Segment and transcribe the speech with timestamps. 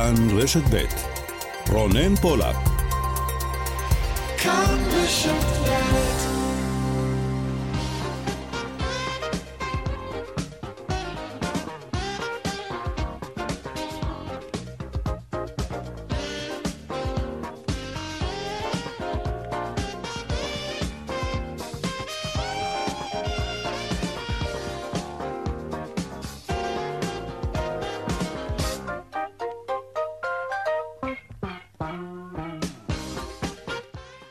[0.00, 0.84] כאן רשת ב'
[1.68, 2.56] רונן פולק.
[4.38, 5.49] כאן רשת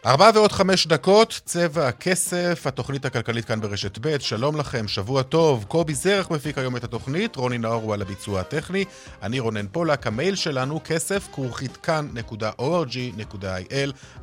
[0.10, 5.66] ארבע ועוד חמש דקות, צבע הכסף, התוכנית הכלכלית כאן ברשת ב', שלום לכם, שבוע טוב.
[5.68, 8.86] קובי זרח מפיק היום את התוכנית, רוני נאור הוא על הביצוע הטכני,
[9.22, 12.92] אני רונן פולק, המייל שלנו כסף כרוכית כאן.org.il,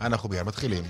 [0.01, 0.85] אנחנו ביד מתחילים.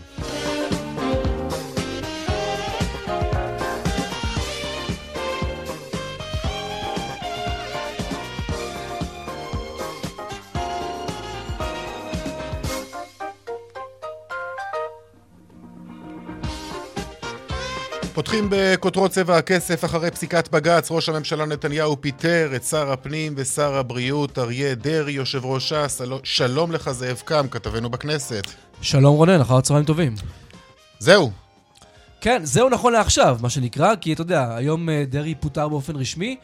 [18.27, 23.74] פותחים בכותרות צבע הכסף אחרי פסיקת בג"ץ, ראש הממשלה נתניהו פיטר את שר הפנים ושר
[23.74, 28.42] הבריאות אריה דרעי, יושב ראש ש"ס, שלום לך זאב קם, כתבנו בכנסת.
[28.80, 30.14] שלום רונן, אחר צהריים טובים.
[30.98, 31.30] זהו.
[32.20, 36.36] כן, זהו נכון לעכשיו, מה שנקרא, כי אתה יודע, היום אה, דרעי פוטר באופן רשמי,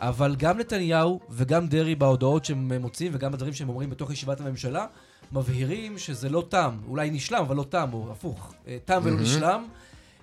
[0.00, 4.86] אבל גם נתניהו וגם דרעי בהודעות שהם מוציאים וגם בדברים שהם אומרים בתוך ישיבת הממשלה,
[5.32, 9.64] מבהירים שזה לא תם, אולי נשלם, אבל לא תם, או הפוך, אה, תם ולא נשלם.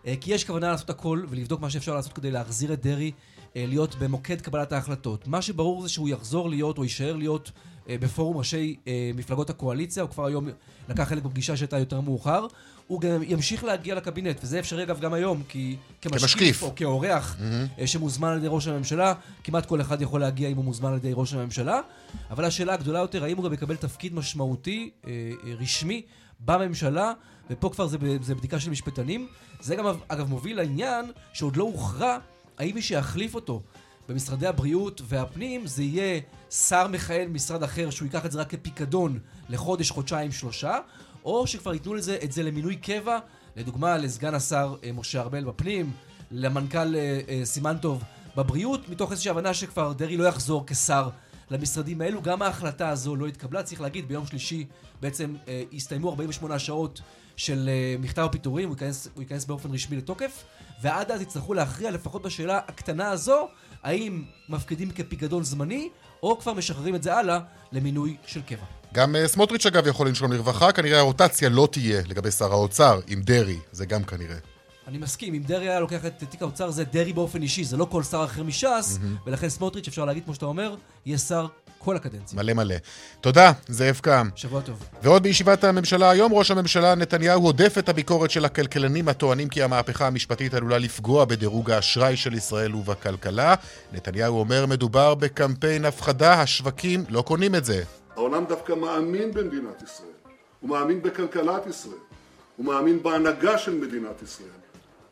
[0.08, 3.12] אה, כי יש כוונה לעשות הכל ולבדוק מה שאפשר לעשות כדי להחזיר את דרעי
[3.56, 5.28] אה, להיות במוקד קבלת ההחלטות.
[5.28, 7.52] מה שברור זה שהוא יחזור להיות או יישאר להיות
[7.90, 8.76] אה, בפורום ראשי
[9.16, 10.50] מפלגות הקואליציה, הוא כבר היום
[10.90, 12.46] לקח חלק בפגישה שהייתה יותר מאוחר.
[12.88, 16.64] הוא גם ימשיך להגיע לקבינט, וזה אפשרי אגב גם היום, כי כמשקיף, כמשקיף.
[16.64, 17.88] או כאורח mm-hmm.
[17.88, 21.12] שמוזמן על ידי ראש הממשלה, כמעט כל אחד יכול להגיע אם הוא מוזמן על ידי
[21.14, 21.80] ראש הממשלה.
[22.30, 24.90] אבל השאלה הגדולה יותר, האם הוא גם יקבל תפקיד משמעותי,
[25.59, 26.02] רשמי,
[26.40, 27.14] בממשלה,
[27.50, 29.28] ופה כבר זה, זה בדיקה של משפטנים.
[29.63, 32.18] זה גם אגב מוביל לעניין שעוד לא הוכרע
[32.57, 33.62] האם מי שיחליף אותו
[34.09, 39.19] במשרדי הבריאות והפנים זה יהיה שר מכהן במשרד אחר שהוא ייקח את זה רק כפיקדון
[39.50, 40.78] לחודש, חודשיים, שלושה,
[41.25, 43.19] או שכבר ייתנו לזה, את זה למינוי קבע,
[43.56, 45.91] לדוגמה לסגן השר אה, משה ארבל בפנים,
[46.31, 48.03] למנכ"ל אה, אה, סימנטוב
[48.38, 51.09] בבריאות, מתוך איזושהי הבנה שכבר דרעי לא יחזור כשר
[51.52, 52.22] למשרדים האלו.
[52.22, 54.66] גם ההחלטה הזו לא התקבלה, צריך להגיד, ביום שלישי
[55.02, 57.02] בעצם אה, הסתיימו 48 שעות
[57.38, 60.44] של uh, מכתב הפיטורים, הוא ייכנס, הוא ייכנס באופן רשמי לתוקף,
[60.82, 63.48] ועד אז יצטרכו להכריע לפחות בשאלה הקטנה הזו,
[63.84, 65.90] האם מפקידים כפיקדון זמני,
[66.24, 67.40] או כבר משחררים את זה הלאה
[67.72, 68.66] למינוי של קבע.
[68.94, 73.22] גם uh, סמוטריץ' אגב יכול לנשום לרווחה, כנראה הרוטציה לא תהיה לגבי שר האוצר עם
[73.22, 74.53] דרעי, זה גם כנראה.
[74.88, 77.86] אני מסכים, אם דרעי היה לוקח את תיק האוצר זה דרעי באופן אישי, זה לא
[77.86, 79.28] כל שר אחר מש"ס, mm-hmm.
[79.28, 82.38] ולכן סמוטריץ', אפשר להגיד, כמו שאתה אומר, יהיה שר כל הקדנציה.
[82.38, 82.76] מלא מלא.
[83.22, 84.30] תודה, זאב קם.
[84.36, 84.84] שבוע טוב.
[85.04, 90.08] ועוד בישיבת הממשלה היום, ראש הממשלה נתניהו הודף את הביקורת של הכלכלנים הטוענים כי המהפכה
[90.08, 93.56] המשפטית עלולה לפגוע בדירוג האשראי של ישראל ובכלכלה.
[93.94, 97.84] נתניהו אומר, מדובר בקמפיין הפחדה, השווקים לא קונים את זה.
[98.16, 100.10] העולם דווקא מאמין במדינת ישראל.
[100.60, 101.98] הוא מאמין בכלכלת ישראל.
[102.58, 104.62] הוא מאמין בהנהגה של מדינת ישראל.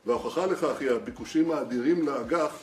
[0.06, 2.54] וההוכחה לכך היא הביקושים האדירים לאג"ח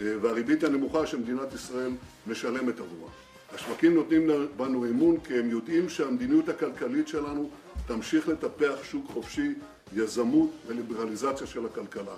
[0.00, 1.90] אה, והריבית הנמוכה שמדינת ישראל
[2.26, 3.10] משלמת עבורה.
[3.54, 7.50] השווקים נותנים בנו אמון כי הם יודעים שהמדיניות הכלכלית שלנו
[7.86, 9.54] תמשיך לטפח שוק חופשי,
[9.96, 12.14] יזמות וליברליזציה של הכלכלה.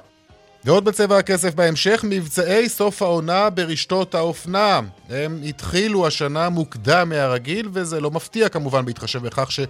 [0.65, 4.81] ועוד בצבע הכסף בהמשך, מבצעי סוף העונה ברשתות האופנה.
[5.09, 9.61] הם התחילו השנה מוקדם מהרגיל, וזה לא מפתיע כמובן בהתחשב בכך ש...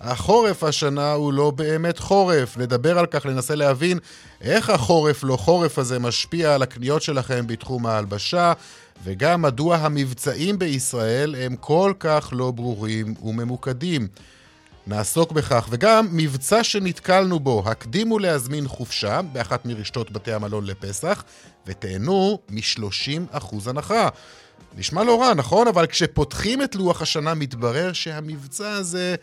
[0.00, 2.56] החורף השנה הוא לא באמת חורף.
[2.56, 3.98] נדבר על כך, ננסה להבין
[4.40, 8.52] איך החורף לא חורף הזה משפיע על הקניות שלכם בתחום ההלבשה,
[9.04, 14.08] וגם מדוע המבצעים בישראל הם כל כך לא ברורים וממוקדים.
[14.86, 21.24] נעסוק בכך, וגם מבצע שנתקלנו בו, הקדימו להזמין חופשה באחת מרשתות בתי המלון לפסח,
[21.66, 24.08] ותהנו מ-30% הנחה.
[24.76, 25.68] נשמע לא רע, נכון?
[25.68, 29.16] אבל כשפותחים את לוח השנה מתברר שהמבצע הזה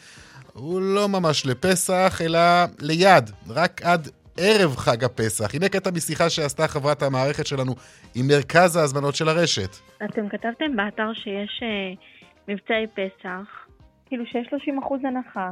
[0.56, 2.40] הוא לא ממש לפסח, אלא
[2.80, 4.08] ליד, רק עד
[4.38, 5.56] ערב חג הפסח.
[5.56, 7.74] הנה קטע משיחה שעשתה חברת המערכת שלנו
[8.16, 9.76] עם מרכז ההזמנות של הרשת.
[10.06, 11.98] אתם כתבתם באתר שיש uh,
[12.48, 13.66] מבצעי פסח,
[14.06, 14.48] כאילו שיש
[15.04, 15.52] 30% הנחה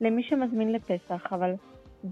[0.00, 1.50] למי שמזמין לפסח, אבל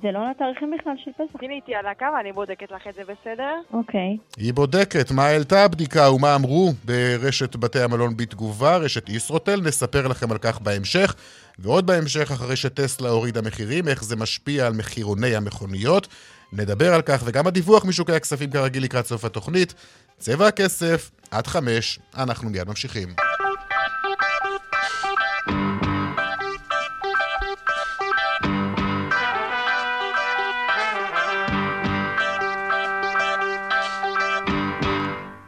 [0.00, 1.38] זה לא לתאריכים בכלל של פסח.
[1.38, 3.54] תהיי איתי על הקו, אני בודקת לך את זה בסדר?
[3.72, 4.16] אוקיי.
[4.36, 10.32] היא בודקת מה העלתה הבדיקה ומה אמרו ברשת בתי המלון בתגובה, רשת ישרוטל, נספר לכם
[10.32, 11.14] על כך בהמשך.
[11.58, 16.08] ועוד בהמשך, אחרי שטסלה הורידה מחירים, איך זה משפיע על מחירוני המכוניות.
[16.52, 19.74] נדבר על כך, וגם הדיווח משוקי הכספים כרגיל לקראת סוף התוכנית.
[20.18, 23.08] צבע הכסף, עד חמש, אנחנו מיד ממשיכים.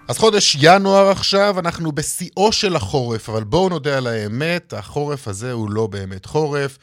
[0.08, 5.52] אז חודש ינואר עכשיו, אנחנו בשיאו של החורף, אבל בואו נודה על האמת, החורף הזה
[5.52, 6.78] הוא לא באמת חורף.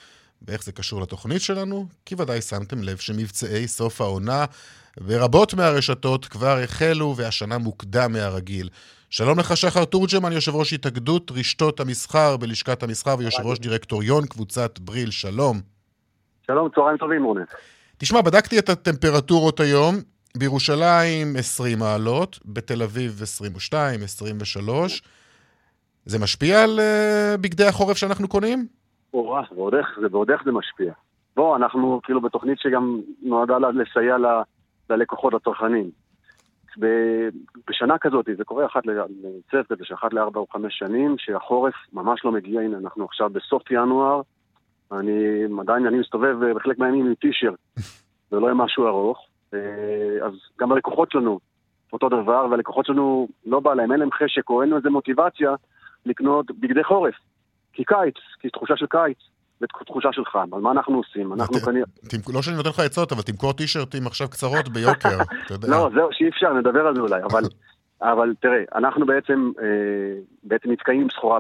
[0.48, 1.86] ואיך זה קשור לתוכנית שלנו?
[2.06, 4.46] כי ודאי שמתם לב שמבצעי סוף העונה
[5.02, 8.70] ברבות מהרשתות כבר החלו, והשנה מוקדם מהרגיל.
[9.10, 14.80] שלום לך, שחר תורג'מן, יושב ראש התאגדות רשתות המסחר בלשכת המסחר ויושב ראש דירקטוריון קבוצת
[14.80, 15.62] בריל, שלום.
[16.48, 17.44] שלום, צהריים טובים, רונן.
[17.98, 19.96] תשמע, בדקתי את הטמפרטורות היום.
[20.38, 25.02] בירושלים 20 מעלות, בתל אביב 22, 23.
[26.06, 28.68] זה משפיע על uh, בגדי החורף שאנחנו קונים?
[29.14, 30.94] או ועוד איך זה, ועוד איך זה משפיע.
[31.36, 34.26] בוא, אנחנו כאילו בתוכנית שגם נועדה לסייע ל,
[34.90, 35.92] ללקוחות, לצרכנים.
[37.68, 42.32] בשנה כזאת, זה קורה אחת לצוות כזה, שאחת לארבע או חמש שנים, שהחורף ממש לא
[42.32, 44.22] מגיע, הנה אנחנו עכשיו בסוף ינואר,
[44.92, 47.60] אני עדיין, אני מסתובב בחלק מהימים עם טישרט,
[48.32, 49.31] ולא עם משהו ארוך, אה,
[50.26, 51.40] אז גם הלקוחות שלנו
[51.94, 55.56] אותו דבר, והלקוחות שלנו לא בא להם, אין להם חשק או אין להם איזה מוטיבציה
[56.06, 57.16] לקנות בגדי חורף.
[57.74, 59.18] כי קיץ, כי תחושה של קיץ.
[59.62, 61.34] בתחושה של חם, אז מה אנחנו עושים?
[61.34, 61.86] אנחנו כנראה...
[62.34, 65.68] לא שאני נותן לך עצות, אבל תמכור טישרטים עכשיו קצרות ביוקר, אתה יודע.
[65.68, 67.44] לא, זהו, שאי אפשר, נדבר על זה אולי, אבל...
[68.12, 71.40] אבל תראה, אנחנו בעצם, אה, בעצם נתקעים עם סחורה,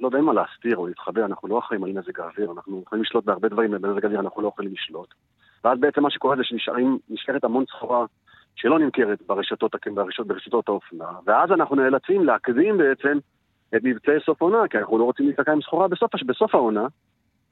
[0.00, 3.24] לא יודע מה להסתיר או להתחבר, אנחנו לא אחראים על מזג האוויר, אנחנו יכולים לשלוט
[3.24, 5.14] בהרבה דברים, במזג האוויר אנחנו לא יכולים לשלוט.
[5.64, 8.04] ואז בעצם מה שקורה זה שנשארת המון סחורה
[8.56, 13.18] שלא נמכרת ברשתות, ברשתות, ברשתות האופנה, ואז אנחנו נאלצים להקדים בעצם
[13.76, 16.86] את מבצעי סוף עונה, כי אנחנו לא רוצים להיתקע עם סחורה בסוף, בסוף העונה,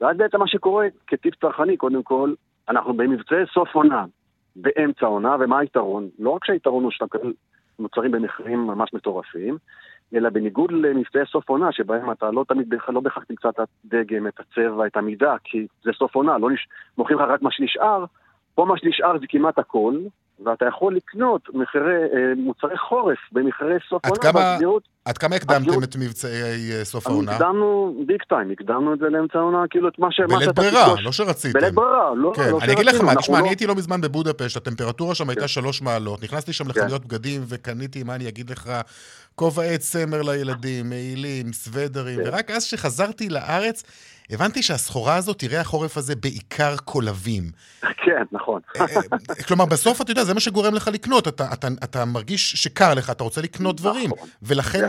[0.01, 2.33] ואז בעצם מה שקורה כטיפ צרכני, קודם כל,
[2.69, 4.05] אנחנו במבצעי סוף עונה,
[4.55, 6.09] באמצע עונה, ומה היתרון?
[6.19, 7.33] לא רק שהיתרון הוא שאתה מקבל
[7.79, 9.57] מוצרים במחירים ממש מטורפים,
[10.13, 14.39] אלא בניגוד למבצעי סוף עונה, שבהם אתה לא תמיד, לא בהכרח תמצא את הדגם, את
[14.39, 16.67] הצבע, את המידה, כי זה סוף עונה, לא נש...
[16.97, 18.05] מוכרים לך רק מה שנשאר,
[18.55, 19.93] פה מה שנשאר זה כמעט הכל,
[20.45, 24.21] ואתה יכול לקנות מחירי, אה, מוצרי חורף במחירי סוף עונה.
[24.21, 24.57] כמה,
[25.05, 27.31] עד כמה הקדמתם את מבצעי אה, סוף העונה?
[27.31, 31.11] הקדמנו ביג טיים, הקדמנו את זה לאמצע העונה, כאילו את מה, שאתה בלית ברירה, לא
[31.11, 31.59] שרציתם.
[31.59, 32.51] בלית ברירה, לא, כן.
[32.51, 33.39] לא אני אגיד לך מה, תשמע, לא...
[33.39, 35.47] אני הייתי לא מזמן בבודפשט, הטמפרטורה שם הייתה כן.
[35.47, 36.69] שלוש מעלות, נכנסתי שם כן.
[36.69, 38.71] לחנויות בגדים וקניתי, מה אני אגיד לך,
[39.35, 42.19] כובעי צמר לילדים, מעילים, סוודרים.
[42.25, 43.83] ורק אז שחזרתי לארץ...
[44.31, 47.43] הבנתי שהסחורה הזאת תראה החורף הזה בעיקר קולבים.
[47.81, 48.61] כן, נכון.
[48.75, 51.27] אה, אה, כלומר, בסוף, אתה יודע, זה מה שגורם לך לקנות.
[51.27, 54.09] אתה, אתה, אתה מרגיש שקר לך, אתה רוצה לקנות דברים.
[54.09, 54.29] נכון.
[54.43, 54.87] ולכן,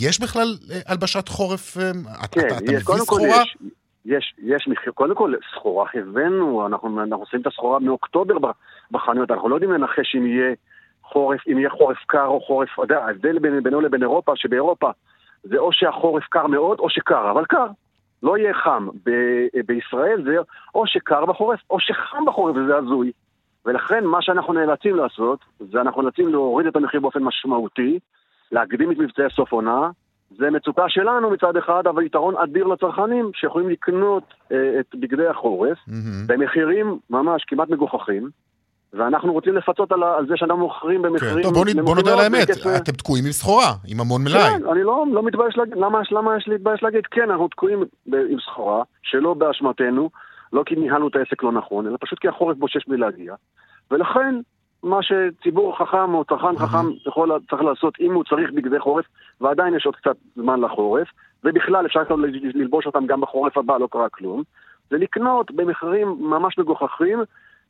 [0.00, 1.76] יש בכלל אה, הלבשת חורף?
[1.76, 3.28] כן, אתה, אתה מביא סחורה?
[3.28, 3.56] יש,
[4.04, 8.34] יש, יש, קודם כל, סחורה הבאנו, אנחנו, אנחנו עושים את הסחורה מאוקטובר
[8.90, 10.54] בחנויות, אנחנו לא יודעים לנחש אם יהיה
[11.02, 14.90] חורף, אם יהיה חורף קר או חורף, אתה יודע, ההבדל בינינו לבין אירופה, שבאירופה
[15.42, 17.66] זה או שהחורף קר מאוד או שקר, אבל קר.
[18.22, 18.88] לא יהיה חם.
[19.06, 20.36] ב- בישראל זה
[20.74, 23.12] או שקר בחורף או שחם בחורף, וזה הזוי.
[23.66, 27.98] ולכן מה שאנחנו נאלצים לעשות, זה אנחנו נאלצים להוריד את המחיר באופן משמעותי,
[28.52, 29.90] להקדים את מבצעי סוף עונה.
[30.38, 34.22] זה מצוקה שלנו מצד אחד, אבל יתרון אדיר לצרכנים שיכולים לקנות
[34.52, 36.26] אה, את בגדי החורף mm-hmm.
[36.26, 38.30] במחירים ממש כמעט מגוחכים.
[38.92, 41.36] ואנחנו רוצים לפצות על, על זה שאנחנו מוכרים במחירים...
[41.36, 44.50] כן, טוב, בוא, בוא נדע על האמת, אתם תקועים עם סחורה, עם המון מלאי.
[44.50, 47.06] כן, אני לא, לא מתבייש להגיד, למה, למה יש להתבייש להגיד?
[47.06, 50.10] כן, אנחנו תקועים עם סחורה, שלא באשמתנו,
[50.52, 53.34] לא כי ניהלנו את העסק לא נכון, אלא פשוט כי החורף בושש בלי להגיע.
[53.90, 54.34] ולכן,
[54.82, 59.04] מה שציבור חכם או צרכן חכם יכול, צריך לעשות, אם הוא צריך בגדי חורף,
[59.40, 61.08] ועדיין יש עוד קצת זמן לחורף,
[61.44, 62.00] ובכלל אפשר
[62.54, 64.42] ללבוש אותם גם בחורף הבא, לא קרה כלום,
[64.90, 67.18] זה לקנות במחירים ממש מגוחכים,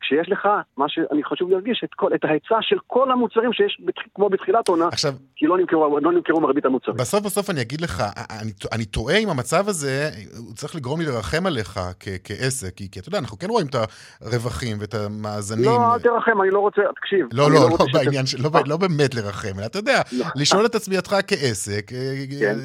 [0.00, 3.80] כשיש לך, מה שאני חשוב להרגיש, את, כל, את ההיצע של כל המוצרים שיש,
[4.14, 6.96] כמו בתחילת עונה, עכשיו, כי לא נמכרו, לא נמכרו מרבית המוצרים.
[6.96, 8.02] בסוף בסוף אני אגיד לך,
[8.42, 12.90] אני, אני טועה עם המצב הזה, הוא צריך לגרום לי לרחם עליך כ, כעסק, כי,
[12.90, 13.76] כי אתה יודע, אנחנו כן רואים את
[14.20, 15.64] הרווחים ואת המאזנים.
[15.64, 17.26] לא, אל תרחם, אני לא רוצה, תקשיב.
[17.32, 20.26] לא, לא, לא, לא בעניין של, לא, לא באמת לרחם, אלא אתה יודע, לא.
[20.36, 21.92] לשאול את עצמייתך כעסק.
[21.92, 22.58] אה, כן.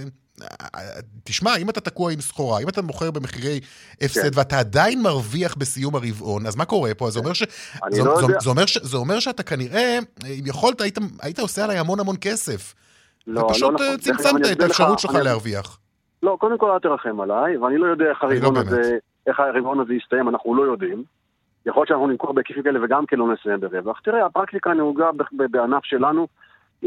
[1.24, 3.60] תשמע, אם אתה תקוע עם סחורה, אם אתה מוכר במחירי
[4.02, 4.40] הפסד כן.
[4.40, 7.10] ואתה עדיין מרוויח בסיום הרבעון, אז מה קורה פה?
[7.10, 7.44] זה אומר, ש...
[7.90, 8.78] זה, לא זה, זה, אומר ש...
[8.78, 10.00] זה אומר שאתה כנראה,
[10.40, 12.74] אם יכולת, היית, היית עושה עליי המון המון כסף.
[13.28, 13.98] לא, ופשוט לא נכון.
[13.98, 15.24] צמצמת את האפשרות שלך אני...
[15.24, 15.80] להרוויח.
[16.24, 19.40] לא, קודם כל אל תרחם עליי, ואני לא יודע איך לא הרבעון, לא הזה, איך
[19.40, 21.04] הרבעון הזה יסתיים, אנחנו לא יודעים.
[21.66, 24.00] יכול להיות שאנחנו נמכור בהיקפים כאלה וגם כן לא נסיים ברווח.
[24.00, 26.28] תראה, הפרקטיקה הנהוגה בענף שלנו,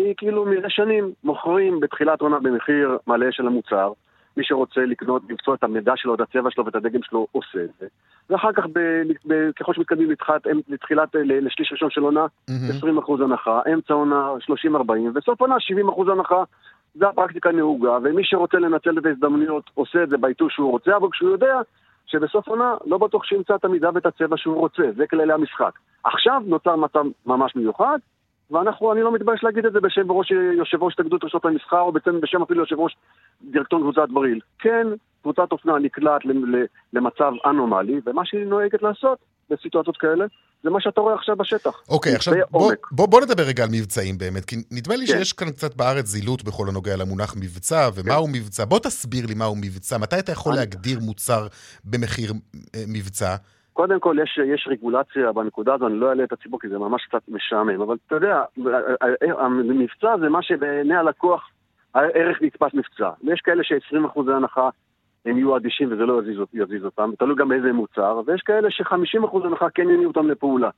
[0.04, 3.92] היא כאילו מזה שנים מוכרים בתחילת עונה במחיר מלא של המוצר.
[4.36, 7.70] מי שרוצה לקנות, למצוא את המידע שלו, את הצבע שלו ואת הדגם שלו, עושה את
[7.80, 7.86] זה.
[8.30, 8.78] ואחר כך, ב,
[9.26, 13.08] ב, ככל שמתקדמים לתחילת, לתחילת, לשליש ראשון של עונה, mm-hmm.
[13.08, 14.30] 20% הנחה, אמצע עונה
[14.76, 16.44] 30-40, וסוף עונה 70% הנחה.
[16.94, 21.08] זה הפרקטיקה הנהוגה, ומי שרוצה לנצל את ההזדמנויות עושה את זה בעיתוי שהוא רוצה, אבל
[21.12, 21.60] כשהוא יודע
[22.06, 25.72] שבסוף עונה לא בטוח שימצא את המידה ואת הצבע שהוא רוצה, זה כללי המשחק.
[26.04, 27.98] עכשיו נוצר מצב ממש מיוחד,
[28.50, 31.92] ואנחנו, אני לא מתבייש להגיד את זה בשם ראש, יושב ראש התאגדות רשתות המסחר, או
[31.92, 32.96] בעצם בשם אפילו יושב ראש
[33.50, 34.40] דירקטוריון קבוצת בריל.
[34.58, 34.86] כן,
[35.22, 36.20] קבוצת אופנה נקלעת
[36.92, 39.18] למצב אנומלי, ומה שהיא נוהגת לעשות
[39.50, 40.24] בסיטואציות כאלה,
[40.62, 41.80] זה מה שאתה רואה עכשיו בשטח.
[41.88, 42.72] אוקיי, עכשיו מבצעי בוא.
[42.92, 45.12] בוא, בוא נדבר רגע על מבצעים באמת, כי נדמה לי כן.
[45.18, 48.32] שיש כאן קצת בארץ זילות בכל הנוגע למונח מבצע, ומהו כן.
[48.32, 48.64] מבצע.
[48.64, 51.46] בוא תסביר לי מהו מבצע, מתי אתה יכול אני- להגדיר מוצר
[51.84, 52.32] במחיר
[52.74, 53.36] אה, מבצע?
[53.78, 57.06] קודם כל, יש, יש רגולציה בנקודה הזו, אני לא אעלה את הציבור כי זה ממש
[57.06, 58.42] קצת משעמם, אבל אתה יודע,
[59.38, 61.50] המבצע זה מה שבעיני הלקוח
[61.94, 63.10] הערך נתפס מבצע.
[63.24, 64.68] ויש כאלה ש-20% הנחה
[65.26, 69.46] הם יהיו אדישים וזה לא יזיז, יזיז אותם, תלוי גם באיזה מוצר, ויש כאלה ש-50%
[69.46, 70.70] הנחה כן יניעו אותם לפעולה.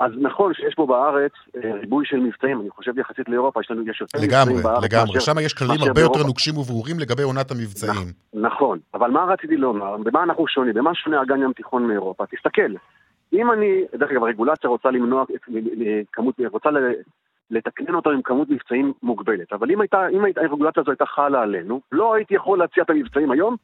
[0.00, 3.82] אז נכון שיש פה בארץ אה, ריבוי של מבצעים, אני חושב יחסית לאירופה, יש לנו,
[3.90, 5.14] יש יותר לגמרי, מבצעים בארץ לגמרי.
[5.14, 6.26] מאשר- שם יש כללים הרבה יותר באירופה.
[6.26, 8.08] נוקשים וברורים לגבי עונת המבצעים.
[8.34, 9.96] נכון, אבל מה רציתי לומר?
[9.96, 10.74] במה אנחנו שונים?
[10.74, 12.24] במה שונה אגן ים תיכון מאירופה?
[12.26, 12.72] תסתכל,
[13.32, 16.68] אם אני, דרך אגב, הרגולציה רוצה למנוע ל- ל- כמות, רוצה
[17.50, 21.42] לתקנן אותנו עם כמות מבצעים מוגבלת, אבל אם הייתה, אם הייתה, הרגולציה הזו הייתה חלה
[21.42, 23.56] עלינו, לא הייתי יכול להציע את המבצעים היום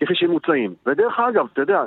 [0.00, 0.74] כפי שהם מוצעים.
[0.86, 1.82] ודרך אגב, אתה יודע,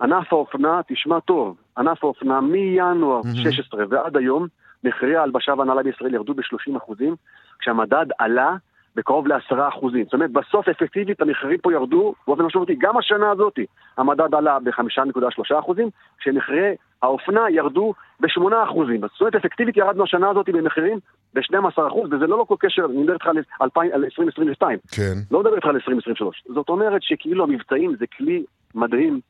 [0.00, 3.50] ענף האופנה, תשמע טוב, ענף האופנה מינואר מהמם.
[3.52, 4.46] 16 ועד היום,
[4.84, 7.14] מחירי ההלבשה והנעלה בישראל ירדו ב-30 אחוזים,
[7.58, 8.56] כשהמדד עלה
[8.96, 10.04] בקרוב ל-10 אחוזים.
[10.04, 12.74] זאת אומרת, בסוף אפקטיבית המחירים פה ירדו באופן משמעותי.
[12.78, 13.58] גם השנה הזאת
[13.96, 15.88] המדד עלה ב-5.3 אחוזים,
[16.18, 19.00] כשמחירי האופנה ירדו ב-8 אחוזים.
[19.00, 20.98] זאת אומרת, אפקטיבית ירדנו השנה הזאת במחירים
[21.34, 24.78] ב-12 אחוז, וזה לא כל קשר, אני מדבר איתך על 2000 על 2022.
[24.96, 25.14] כן.
[25.30, 26.42] לא מדבר איתך על 2023.
[26.54, 29.20] זאת אומרת שכאילו המבצעים זה כלי מדהים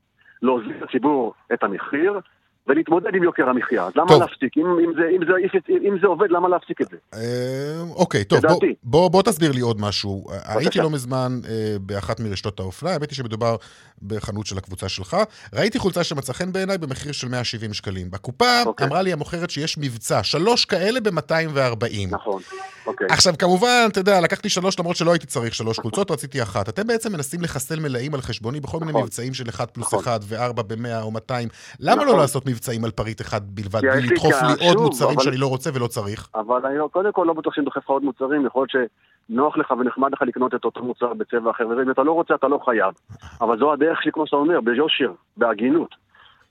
[0.43, 2.21] להוזיל לציבור את המחיר
[2.67, 3.85] ולהתמודד עם יוקר המחיה.
[3.85, 4.23] אז למה טוב.
[4.23, 4.57] להפסיק?
[4.57, 6.97] אם, אם, זה, אם, זה, אם זה עובד, למה להפסיק את זה?
[7.15, 8.61] אה, אוקיי, טוב, בוא.
[8.83, 10.25] בוא, בוא תסביר לי עוד משהו.
[10.45, 13.57] הייתי לא מזמן אה, באחת מרשתות האופנה, האמת היא שמדובר
[14.03, 15.17] בחנות של הקבוצה שלך.
[15.55, 18.11] ראיתי חולצה שמצא חן בעיניי במחיר של 170 שקלים.
[18.11, 18.87] בקופה אוקיי.
[18.87, 22.11] אמרה לי המוכרת שיש מבצע, שלוש כאלה ב-240.
[22.11, 22.43] נכון,
[22.87, 23.07] אוקיי.
[23.11, 26.69] עכשיו, כמובן, אתה יודע, לקחתי שלוש למרות שלא הייתי צריך שלוש חולצות, רציתי אחת.
[26.69, 29.03] אתם בעצם מנסים לחסל מלאים על חשבוני בכל מיני נכון.
[29.03, 30.01] מבצעים של 1 פלוס נכון.
[30.01, 31.49] 1 ו-4 ב-100 או 200.
[31.81, 32.21] למה לא נכון.
[32.21, 35.71] לעשות מבצעים על פריט אחד בלבד, בלי לדחוף לי עוד מוצרים אבל- שאני לא רוצה
[35.75, 36.29] ולא צריך?
[36.35, 38.89] אבל אני לא- קודם כל לא בטוח שאני דוחף לך עוד מוצרים, יכול להיות
[39.31, 42.49] שנוח לך ונחמד לך לקנות את אותו מוצר בצבע אחר, ואם אתה לא רוצה אתה
[42.49, 42.95] לא חייב.
[43.41, 45.95] אבל זו הדרך שלי, כמו שאתה אומר, ביושר, בהגינות.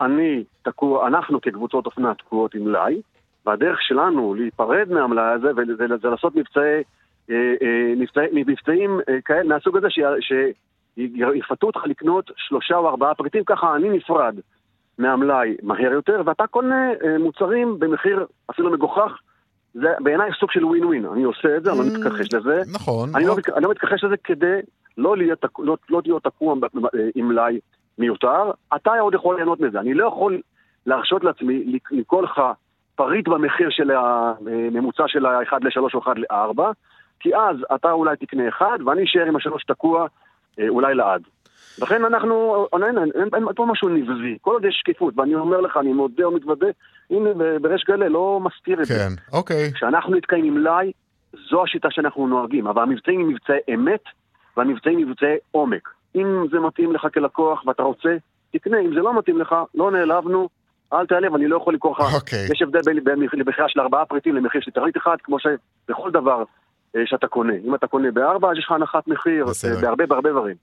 [0.02, 3.02] אני תקוע, אנחנו כקבוצות אופנה תקועות עם מלאי,
[3.46, 6.84] והדרך שלנו להיפרד מהמלאי הזה וזה זה לעשות מבצעי,
[7.30, 10.00] אה, אה, מבצעי, מבצעים אה, כאלה מהסוג הזה ש-
[10.98, 14.36] שיפתו אותך לקנות שלושה או ארבעה פריטים, ככה אני נפרד
[15.00, 19.20] מהמלאי מהר יותר, ואתה קונה אה, מוצרים במחיר אפילו מגוחך.
[19.74, 22.62] זה בעיניי סוג של ווין ווין, אני עושה את זה, אני לא מתכחש לזה.
[22.74, 23.10] נכון.
[23.16, 23.54] אני לא, אוקיי.
[23.54, 24.60] אני לא מתכחש לזה כדי
[24.98, 27.60] לא להיות, לא, לא תקוע ב- עם מלאי
[27.98, 28.52] מיותר.
[28.76, 29.80] אתה עוד יכול ליהנות מזה.
[29.80, 30.42] אני לא יכול
[30.86, 32.42] להרשות לעצמי לק- למכור לך
[32.96, 36.62] פריט במחיר של הממוצע של ה-1 ל-3 או 1 ל-4,
[37.20, 40.08] כי אז אתה אולי תקנה אחד ואני אשאר עם השלוש תקוע
[40.60, 41.22] אה, אולי לעד.
[41.82, 45.62] לכן אנחנו, אין, אין, אין, אין פה משהו נבזי, כל עוד יש שקיפות, ואני אומר
[45.62, 46.68] לך, אני מודה ומתוודה,
[47.10, 47.30] הנה
[47.62, 48.94] בריש גלי, לא מסתיר את זה.
[48.94, 49.72] כן, אוקיי.
[49.74, 50.92] כשאנחנו נתקעים עם מלאי,
[51.50, 54.04] זו השיטה שאנחנו נוהגים, אבל המבצעים הם מבצעי אמת,
[54.58, 55.90] והמבצעים הם מבצעי עומק.
[56.16, 58.10] אם זה מתאים לך כלקוח ואתה רוצה,
[58.54, 60.50] תקנה, אם זה לא מתאים לך, לא נעלבנו,
[60.94, 62.14] אל תיעלב, אני לא יכול לקרוא לך.
[62.16, 62.48] אוקיי.
[62.52, 66.44] יש הבדל בין בין מכירה של ארבעה פריטים למחיר של פריט אחד, כמו שבכל דבר
[66.96, 67.54] אה, שאתה קונה.
[67.66, 69.76] אם אתה קונה בארבע, אז יש לך הנחת מחיר, בסדר.
[69.76, 70.56] אה, בהרבה בהרבה דברים.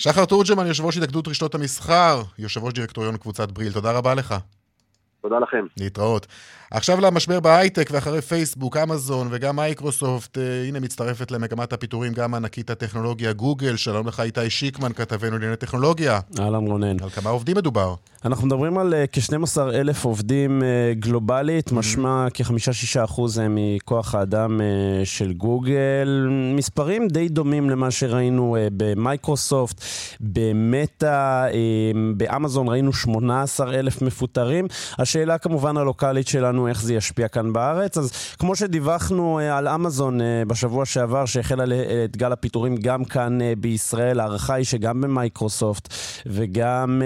[0.00, 4.34] שחר תורג'מן, יושב ראש התאגדות רשתות המסחר, יושב ראש דירקטוריון קבוצת בריל, תודה רבה לך.
[5.22, 5.66] תודה לכם.
[5.76, 6.26] להתראות.
[6.72, 12.70] עכשיו למשבר בהייטק, ואחרי פייסבוק, אמזון וגם מייקרוסופט, אה, הנה מצטרפת למגמת הפיטורים גם ענקית
[12.70, 13.76] הטכנולוגיה גוגל.
[13.76, 16.20] שלום לך איתי שיקמן, כתבנו לענייני טכנולוגיה.
[16.38, 17.02] אהלן רונן.
[17.02, 17.94] על כמה עובדים מדובר?
[18.24, 24.60] אנחנו מדברים על אה, כ-12 אלף עובדים אה, גלובלית, משמע כ-5-6 אחוז מכוח האדם
[25.04, 26.28] של גוגל.
[26.56, 29.80] מספרים די דומים למה שראינו במייקרוסופט,
[30.20, 31.46] במטא,
[32.16, 34.66] באמזון ראינו 18 אלף מפוטרים.
[34.98, 37.98] השאלה כמובן הלוקאלית שלנו, איך זה ישפיע כאן בארץ.
[37.98, 43.04] אז כמו שדיווחנו אה, על אמזון אה, בשבוע שעבר, שהחלה אה, את גל הפיטורים גם
[43.04, 45.94] כאן בישראל, ההערכה היא שגם במייקרוסופט
[46.26, 47.02] וגם,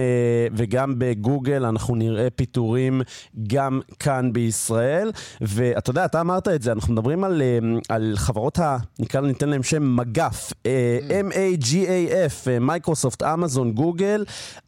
[0.53, 3.03] וגם בגוגל אנחנו נראה פיטורים
[3.47, 5.13] גם כאן בישראל.
[5.41, 7.43] ואתה יודע, אתה אמרת את זה, אנחנו מדברים על,
[7.89, 8.77] על חברות ה...
[8.99, 14.25] נקרא, ניתן להם שם מגף, אה, M-A-G-A-F, מייקרוסופט, אמזון, גוגל.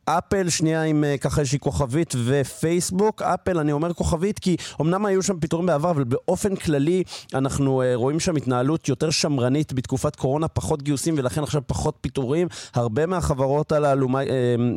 [0.09, 3.23] אפל, שנייה עם אה, ככה איזושהי כוכבית ופייסבוק.
[3.23, 7.03] אפל, אני אומר כוכבית כי אמנם היו שם פיטורים בעבר, אבל באופן כללי
[7.35, 12.49] אנחנו אה, רואים שם התנהלות יותר שמרנית בתקופת קורונה, פחות גיוסים ולכן עכשיו פחות פיטורים.
[12.75, 14.09] הרבה מהחברות הללו,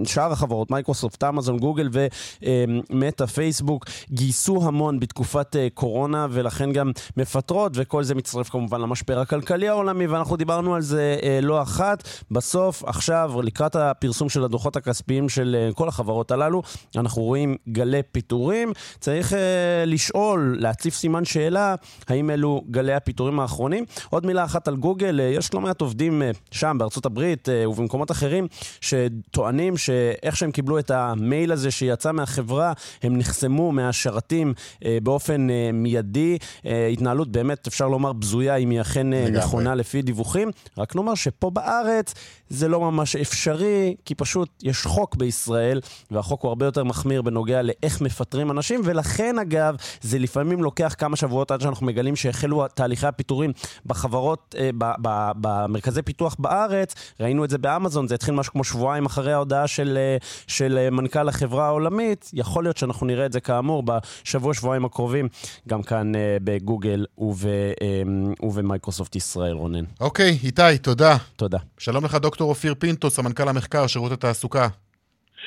[0.06, 1.90] שאר החברות, מייקרוסופט, אמזון, גוגל
[2.92, 9.68] ומטא, פייסבוק, גייסו המון בתקופת קורונה ולכן גם מפטרות, וכל זה מצטרף כמובן למשבר הכלכלי
[9.68, 12.04] העולמי, ואנחנו דיברנו על זה לא אחת.
[12.32, 16.62] בסוף, עכשיו, לקראת הפרסום של הדוחות הכספיים של uh, כל החברות הללו,
[16.96, 18.74] אנחנו רואים גלי פיטורים.
[19.00, 19.36] צריך uh,
[19.86, 21.76] לשאול, להציף סימן שאלה,
[22.08, 23.86] האם אלו גלי הפיטורים האחרונים.
[24.10, 26.22] עוד מילה אחת על גוגל, uh, יש לא מעט עובדים
[26.52, 28.48] שם, בארצות הברית ובמקומות אחרים,
[28.82, 32.74] שטוענים שאיך שהם קיבלו את המייל הזה שיצא מהחברה,
[33.04, 34.54] הם נחסמו מהשרתים
[35.04, 36.38] באופן מיידי.
[36.92, 40.52] התנהלות באמת, אפשר לומר, בזויה, אם היא אכן נכונה לפי דיווחים.
[40.78, 42.14] רק נאמר שפה בארץ
[42.50, 47.62] זה לא ממש אפשרי, כי פשוט יש חוק בישראל, והחוק הוא הרבה יותר מחמיר בנוגע
[47.62, 53.08] לאיך מפטרים אנשים, ולכן אגב, זה לפעמים לוקח כמה שבועות עד שאנחנו מגלים שהחלו תהליכי
[53.08, 53.52] הפיטורים
[53.86, 54.70] בחברות, אה,
[55.42, 56.96] במרכזי פיתוח בארץ.
[57.20, 60.90] ראינו את זה באמזון, זה התחיל משהו כמו שבועיים אחרי ההודעה של, אה, של אה,
[60.90, 62.30] מנכ"ל החברה העולמית.
[62.34, 65.28] יכול להיות שאנחנו נראה את זה כאמור בשבוע, שבועיים הקרובים,
[65.68, 67.46] גם כאן אה, בגוגל וב,
[67.82, 68.02] אה,
[68.44, 69.84] ובמייקרוסופט ישראל, רונן.
[70.00, 71.18] אוקיי, איתי, תודה.
[71.36, 71.58] תודה.
[71.78, 74.68] שלום לך, דוקטור אופיר פינטו, סמנכ"ל המחקר, שירות התעסוקה.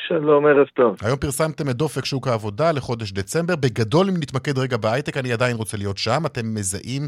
[0.08, 0.96] שלום, ערב טוב.
[1.02, 3.56] היום פרסמתם את דופק שוק העבודה לחודש דצמבר.
[3.56, 6.26] בגדול, אם נתמקד רגע בהייטק, אני עדיין רוצה להיות שם.
[6.26, 7.02] אתם מזהים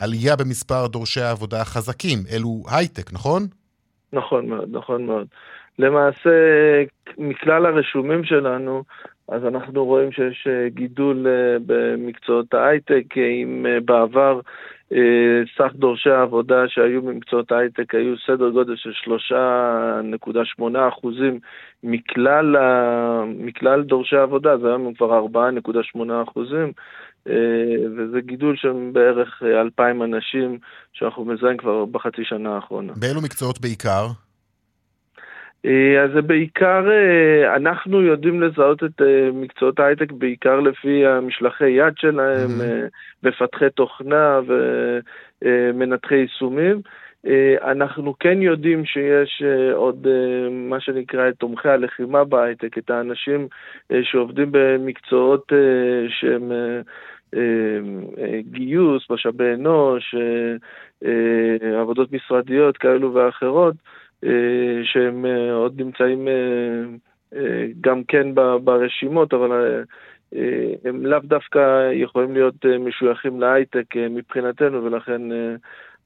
[0.00, 2.18] עלייה במספר דורשי העבודה החזקים.
[2.32, 3.42] אלו הייטק, נכון?
[4.12, 5.26] נכון מאוד, נכון מאוד.
[5.78, 6.30] למעשה,
[7.18, 8.82] מכלל הרשומים שלנו,
[9.28, 14.40] אז אנחנו רואים שיש אה, גידול אה, במקצועות ההייטק, אם אה, בעבר
[15.58, 18.90] סך דורשי העבודה שהיו במקצועות ההייטק היו סדר גודל של
[19.30, 21.38] 3.8 אחוזים
[21.82, 22.56] מכלל,
[23.26, 25.26] מכלל דורשי העבודה, זה היום כבר
[25.96, 25.98] 4.8
[26.28, 26.72] אחוזים,
[27.96, 30.58] וזה גידול של בערך 2,000 אנשים
[30.92, 32.92] שאנחנו מזהים כבר בחצי שנה האחרונה.
[32.96, 34.06] באילו מקצועות בעיקר?
[35.64, 41.70] אה, אז זה בעיקר, אה, אנחנו יודעים לזהות את אה, מקצועות ההייטק בעיקר לפי המשלחי
[41.70, 43.28] יד שלהם, mm-hmm.
[43.28, 44.40] מפתחי תוכנה
[45.42, 46.80] ומנתחי יישומים.
[47.62, 50.06] אנחנו כן יודעים שיש עוד
[50.50, 53.48] מה שנקרא את תומכי הלחימה בהייטק, את האנשים
[54.02, 55.52] שעובדים במקצועות
[56.08, 56.52] שהם
[58.40, 60.14] גיוס, משאבי אנוש,
[61.80, 63.74] עבודות משרדיות כאלו ואחרות.
[64.24, 68.34] אה, שהם אה, עוד נמצאים אה, גם כן
[68.64, 69.82] ברשימות, אבל
[70.84, 75.22] הם לאו דווקא יכולים להיות משויכים להייטק מבחינתנו, ולכן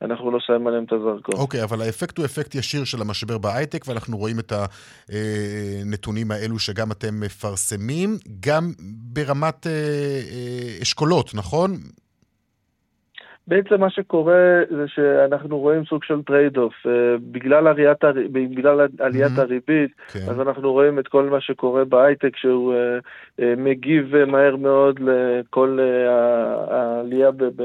[0.03, 1.41] אנחנו לא שמים עליהם את הזרקור.
[1.41, 6.59] אוקיי, okay, אבל האפקט הוא אפקט ישיר של המשבר בהייטק, ואנחנו רואים את הנתונים האלו
[6.59, 8.73] שגם אתם מפרסמים, גם
[9.13, 9.67] ברמת
[10.83, 11.71] אשכולות, נכון?
[13.49, 16.75] בעצם מה שקורה זה שאנחנו רואים סוג של trade-off.
[16.87, 16.93] אה,
[17.31, 19.41] בגלל, עליית, בגלל עליית mm-hmm.
[19.41, 20.19] הריבית, כן.
[20.31, 25.79] אז אנחנו רואים את כל מה שקורה בהייטק, שהוא uh, uh, מגיב מהר מאוד לכל
[26.71, 27.45] העלייה ב...
[27.45, 27.63] ב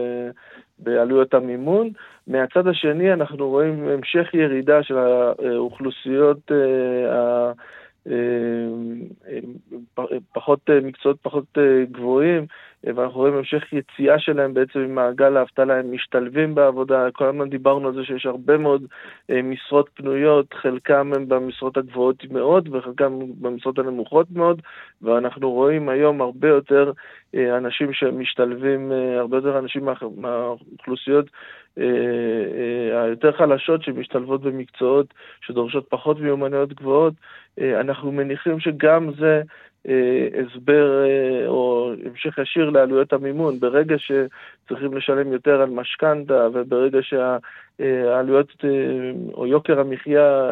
[0.80, 1.90] בעלויות המימון.
[2.28, 6.52] מהצד השני אנחנו רואים המשך ירידה של האוכלוסיות
[10.34, 11.58] פחות, מקצועות פחות
[11.92, 12.46] גבוהים,
[12.84, 17.94] ואנחנו רואים המשך יציאה שלהם בעצם ממעגל האבטלה, הם משתלבים בעבודה, כל הזמן דיברנו על
[17.94, 18.86] זה שיש הרבה מאוד
[19.30, 24.62] אה, משרות פנויות, חלקם הם במשרות הגבוהות מאוד וחלקם במשרות הנמוכות מאוד,
[25.02, 26.92] ואנחנו רואים היום הרבה יותר
[27.36, 31.26] אה, אנשים שמשתלבים, אה, הרבה יותר אנשים מה, מהאוכלוסיות
[33.06, 37.14] היותר חלשות שמשתלבות במקצועות שדורשות פחות מיומנויות גבוהות,
[37.62, 39.42] אנחנו מניחים שגם זה
[39.88, 43.60] אה, הסבר אה, או המשך ישיר לעלויות המימון.
[43.60, 48.70] ברגע שצריכים לשלם יותר על משכנתה וברגע שהעלויות אה,
[49.34, 50.50] או יוקר המחיה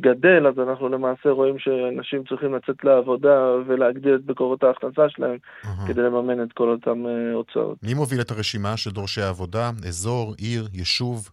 [0.00, 5.88] גדל, אז אנחנו למעשה רואים שאנשים צריכים לצאת לעבודה ולהגדיל את מקורות ההכנסה שלהם uh-huh.
[5.88, 7.02] כדי לממן את כל אותן
[7.34, 7.78] הוצאות.
[7.82, 9.70] מי מוביל את הרשימה של דורשי העבודה?
[9.88, 11.28] אזור, עיר, יישוב?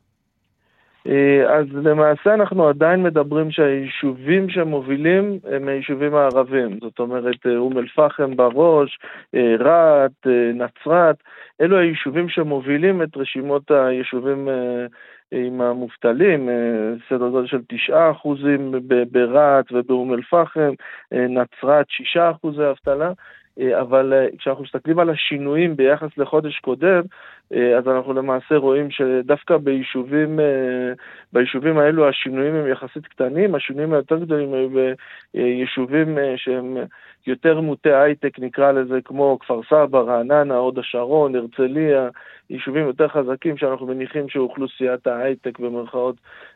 [1.08, 7.78] אה, אז למעשה אנחנו עדיין מדברים שהיישובים שמובילים הם היישובים הערבים, זאת אומרת אה, אום
[7.78, 9.00] אל-פחם בראש,
[9.36, 11.16] אה, רהט, נצרת,
[11.62, 14.48] אלו היישובים שמובילים את רשימות היישובים
[15.32, 16.50] עם המובטלים,
[17.10, 18.72] סדר גודל של 9 אחוזים
[19.12, 20.72] ברהט ובאום אל-פחם,
[21.12, 23.12] נצרת 6 אחוזי אבטלה.
[23.82, 27.06] אבל כשאנחנו מסתכלים על השינויים ביחס לחודש קודם, אה,
[27.52, 30.94] אז אנחנו למעשה רואים שדווקא ביישובים, אה,
[31.34, 34.70] ביישובים האלו השינויים הם יחסית קטנים, השינויים היותר גדולים היו
[35.34, 36.78] ביישובים אה, שהם
[37.28, 42.10] יותר מוטי הייטק נקרא לזה, כמו כפר סבא, רעננה, הוד השרון, הרצליה,
[42.50, 46.16] יישובים יותר חזקים שאנחנו מניחים שאוכלוסיית ההייטק במרכאות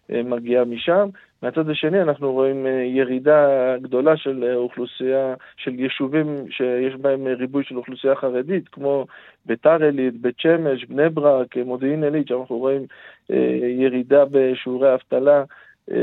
[0.10, 1.10] מגיעה משם.
[1.44, 8.16] מהצד השני אנחנו רואים ירידה גדולה של אוכלוסייה, של יישובים שיש בהם ריבוי של אוכלוסייה
[8.16, 9.06] חרדית, כמו
[9.46, 12.86] ביתר עילית, בית שמש, בני ברק, מודיעין עילית, שאנחנו רואים
[13.32, 15.44] אה, ירידה בשיעורי האבטלה.
[15.92, 15.98] אה,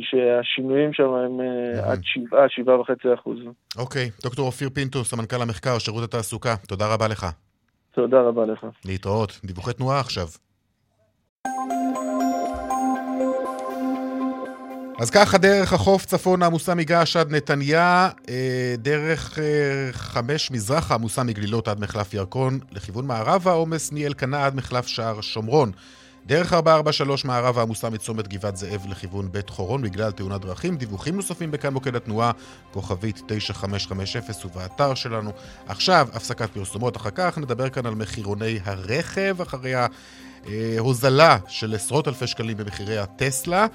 [0.00, 3.38] שהשינויים שם הם אה, עד שבעה, שבעה וחצי אחוז.
[3.78, 7.26] אוקיי, דוקטור אופיר פינטו, סמנכ"ל המחקר, שירות התעסוקה, תודה רבה לך.
[7.94, 8.66] תודה רבה לך.
[8.84, 9.40] להתראות.
[9.44, 10.26] דיווחי תנועה עכשיו.
[14.98, 19.44] אז ככה דרך החוף צפון עמוסה מגעש עד נתניה, אה, דרך אה,
[19.92, 25.72] חמש מזרחה עמוסה מגלילות עד מחלף ירקון, לכיוון מערבה עומס מאלקנה עד מחלף שער שומרון.
[26.26, 30.76] דרך 443 מערבה עמוסה מצומת גבעת זאב לכיוון בית חורון בגלל תאונת דרכים.
[30.76, 32.30] דיווחים נוספים בכאן מוקד התנועה,
[32.72, 35.30] כוכבית 9550 ובאתר שלנו.
[35.66, 36.96] עכשיו, הפסקת פרסומות.
[36.96, 39.72] אחר כך נדבר כאן על מחירוני הרכב, אחרי
[40.46, 43.66] ההוזלה של עשרות אלפי שקלים במחירי הטסלה.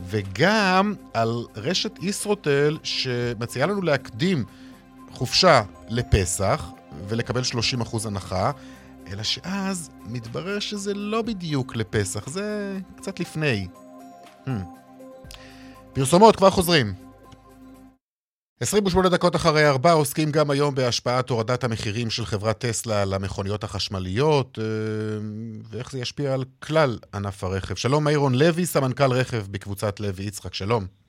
[0.00, 4.44] וגם על רשת ישרוטל שמציעה לנו להקדים
[5.10, 6.70] חופשה לפסח
[7.08, 7.42] ולקבל
[7.82, 8.50] 30% הנחה,
[9.12, 13.66] אלא שאז מתברר שזה לא בדיוק לפסח, זה קצת לפני.
[14.46, 14.50] Hmm.
[15.92, 17.03] פרסומות, כבר חוזרים.
[18.60, 23.64] 28 דקות אחרי ארבע עוסקים גם היום בהשפעת הורדת המחירים של חברת טסלה על המכוניות
[23.64, 24.64] החשמליות אה,
[25.70, 27.74] ואיך זה ישפיע על כלל ענף הרכב.
[27.74, 31.03] שלום מאירון לוי, סמנכ"ל רכב בקבוצת לוי יצחק, שלום.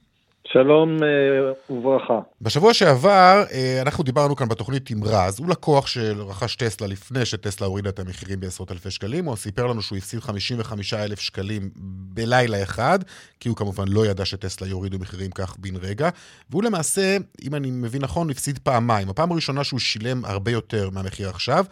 [0.55, 2.19] שלום אה, וברכה.
[2.41, 7.67] בשבוע שעבר אה, אנחנו דיברנו כאן בתוכנית עם רז, הוא לקוח שרכש טסלה לפני שטסלה
[7.67, 11.69] הורידה את המחירים בעשרות אלפי שקלים, הוא סיפר לנו שהוא הפסיד 55 אלף שקלים
[12.13, 12.99] בלילה אחד,
[13.39, 16.09] כי הוא כמובן לא ידע שטסלה יורידו מחירים כך בן רגע,
[16.49, 19.09] והוא למעשה, אם אני מבין נכון, הפסיד פעמיים.
[19.09, 21.65] הפעם הראשונה שהוא שילם הרבה יותר מהמחיר עכשיו,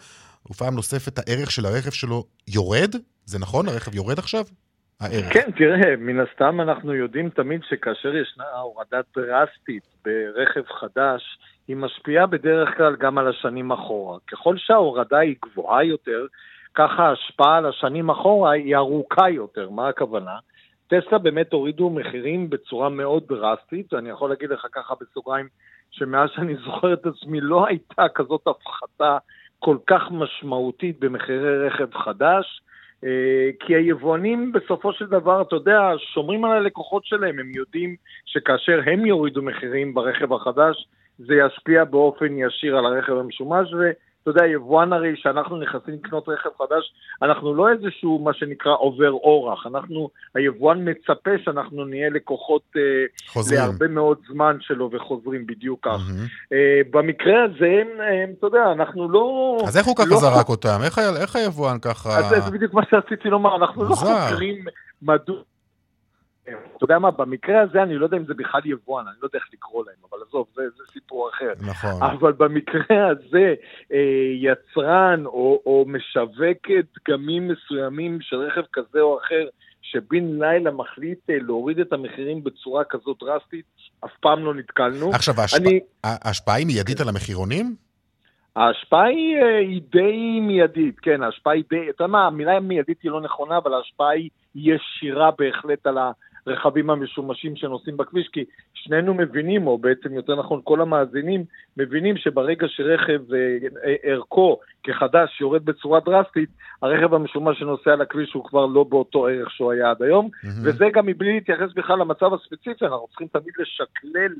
[0.50, 2.94] ופעם נוספת הערך של הרכב שלו יורד,
[3.26, 3.68] זה נכון?
[3.68, 4.44] הרכב יורד עכשיו?
[5.00, 5.32] הערך.
[5.32, 12.26] כן, תראה, מן הסתם אנחנו יודעים תמיד שכאשר ישנה הורדה דרסטית ברכב חדש, היא משפיעה
[12.26, 14.18] בדרך כלל גם על השנים אחורה.
[14.30, 16.26] ככל שההורדה היא גבוהה יותר,
[16.74, 19.70] ככה ההשפעה על השנים אחורה היא ארוכה יותר.
[19.70, 20.36] מה הכוונה?
[20.86, 25.48] טסלה באמת הורידו מחירים בצורה מאוד דרסטית, ואני יכול להגיד לך ככה בסוגריים,
[25.90, 29.18] שמאז שאני זוכר את עצמי לא הייתה כזאת הפחתה
[29.58, 32.60] כל כך משמעותית במחירי רכב חדש.
[33.04, 38.80] אה, כי היבואנים בסופו של דבר, אתה יודע, שומרים על הלקוחות שלהם, הם יודעים שכאשר
[38.86, 40.88] הם יורידו מחירים ברכב החדש,
[41.18, 43.68] זה ישפיע באופן ישיר על הרכב המשומש,
[44.24, 49.10] אתה יודע, יבואן הרי, שאנחנו נכנסים לקנות רכב חדש, אנחנו לא איזשהו, מה שנקרא, עובר
[49.10, 49.66] אורח.
[49.66, 52.82] אנחנו, היבואן מצפה שאנחנו נהיה לקוחות אה,
[53.26, 53.60] חוזרים.
[53.60, 56.00] להרבה מאוד זמן שלו וחוזרים בדיוק כך.
[56.08, 56.52] Mm-hmm.
[56.52, 59.56] אה, במקרה הזה, אה, אתה יודע, אנחנו לא...
[59.66, 60.16] אז איך הוא ככה לא...
[60.16, 60.78] זרק אותם?
[60.84, 62.18] איך, איך היבואן ככה...
[62.18, 64.06] אז זה בדיוק מה שרציתי לומר, אנחנו לא מוזר.
[64.06, 64.64] לא חוקרים
[65.02, 65.36] מדוע...
[66.48, 69.38] אתה יודע מה, במקרה הזה אני לא יודע אם זה בכלל יבואן, אני לא יודע
[69.38, 71.52] איך לקרוא להם, אבל עזוב, זה, זה סיפור אחר.
[71.60, 72.02] נכון.
[72.02, 73.54] אבל במקרה הזה,
[73.92, 73.98] אה,
[74.40, 79.46] יצרן או, או משווק דגמים מסוימים של רכב כזה או אחר,
[79.82, 83.64] שבן לילה מחליט אה, להוריד את המחירים בצורה כזאת דרסטית,
[84.04, 85.10] אף פעם לא נתקלנו.
[85.10, 85.56] עכשיו, ההשפ...
[85.60, 85.80] אני...
[86.04, 87.74] ההשפעה היא מיידית על המחירונים?
[88.56, 93.02] ההשפעה היא, אה, היא די מיידית, כן, ההשפעה היא די, אתה יודע מה, המילה מיידית
[93.02, 96.12] היא לא נכונה, אבל ההשפעה היא ישירה בהחלט על, ה,
[96.46, 101.44] הרכבים המשומשים שנוסעים בכביש, כי שנינו מבינים, או בעצם יותר נכון כל המאזינים,
[101.76, 103.38] מבינים שברגע שרכב אה,
[103.84, 106.48] אה, ערכו כחדש יורד בצורה דרסטית,
[106.82, 110.48] הרכב המשומש שנוסע על הכביש הוא כבר לא באותו ערך שהוא היה עד היום, mm-hmm.
[110.62, 114.34] וזה גם מבלי להתייחס בכלל למצב הספציפי, אנחנו צריכים תמיד לשקלל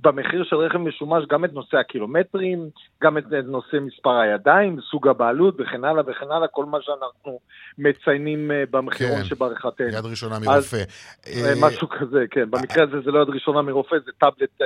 [0.00, 2.68] במחיר של רכב משומש גם את נושא הקילומטרים,
[3.02, 7.40] גם את נושא מספר הידיים, סוג הבעלות וכן הלאה וכן הלאה, כל מה שאנחנו
[7.78, 9.86] מציינים אה, במחירון כן, שבעריכתנו.
[9.86, 10.76] יד ראשונה מרופא.
[10.76, 12.50] אז, משהו כזה, כן.
[12.50, 14.60] במקרה הזה זה לא יד ראשונה מרופא, זה טאבלט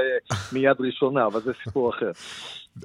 [0.52, 2.10] מיד ראשונה, אבל זה סיפור אחר.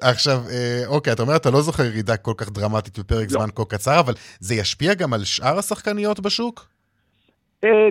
[0.02, 3.28] עכשיו, אה, אוקיי, אתה אומר, אתה לא זוכר ירידה כל כך דרמטית בפרק לא.
[3.28, 6.66] זמן כה קצר, אבל זה ישפיע גם על שאר השחקניות בשוק?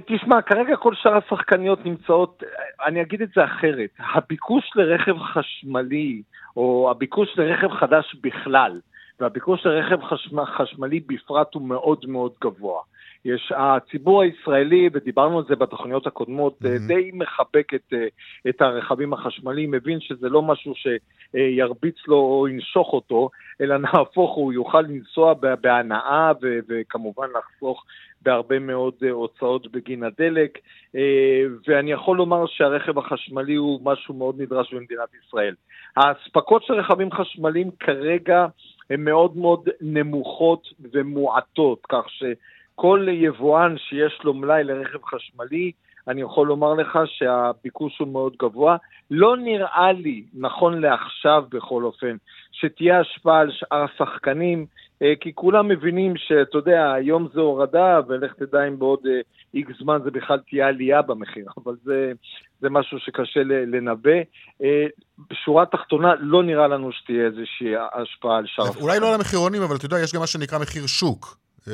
[0.05, 2.43] תשמע, כרגע כל שאר השחקניות נמצאות,
[2.85, 6.21] אני אגיד את זה אחרת, הביקוש לרכב חשמלי,
[6.57, 8.79] או הביקוש לרכב חדש בכלל,
[9.19, 12.81] והביקוש לרכב חשמ, חשמלי בפרט הוא מאוד מאוד גבוה.
[13.25, 16.87] יש, הציבור הישראלי, ודיברנו על זה בתוכניות הקודמות, mm-hmm.
[16.87, 18.07] די מחבק את, אה,
[18.49, 23.29] את הרכבים החשמליים, מבין שזה לא משהו שירביץ לו או ינשוך אותו,
[23.61, 27.85] אלא נהפוך, הוא יוכל לנסוע בהנאה ו, וכמובן לחסוך
[28.21, 30.59] בהרבה מאוד אה, הוצאות בגין הדלק,
[31.67, 35.55] ואני יכול לומר שהרכב החשמלי הוא משהו מאוד נדרש במדינת ישראל.
[35.97, 38.45] האספקות של רכבים חשמליים כרגע
[38.89, 42.23] הן מאוד מאוד נמוכות ומועטות, כך ש...
[42.81, 45.71] כל יבואן שיש לו מלאי לרכב חשמלי,
[46.07, 48.77] אני יכול לומר לך שהביקוש הוא מאוד גבוה.
[49.11, 52.15] לא נראה לי, נכון לעכשיו בכל אופן,
[52.51, 54.65] שתהיה השפעה על שאר השחקנים,
[55.01, 58.99] אה, כי כולם מבינים שאתה יודע, היום זה הורדה, ולך תדע אם בעוד
[59.53, 62.11] איקס אה, זמן זה בכלל תהיה עלייה במחיר, אבל זה,
[62.61, 64.19] זה משהו שקשה לנבא.
[64.63, 64.85] אה,
[65.29, 68.83] בשורה התחתונה, לא נראה לנו שתהיה איזושהי השפעה על שאר השחקנים.
[68.83, 71.48] אולי לא על המחירונים, אבל אתה יודע, יש גם מה שנקרא מחיר שוק.
[71.67, 71.73] אמ,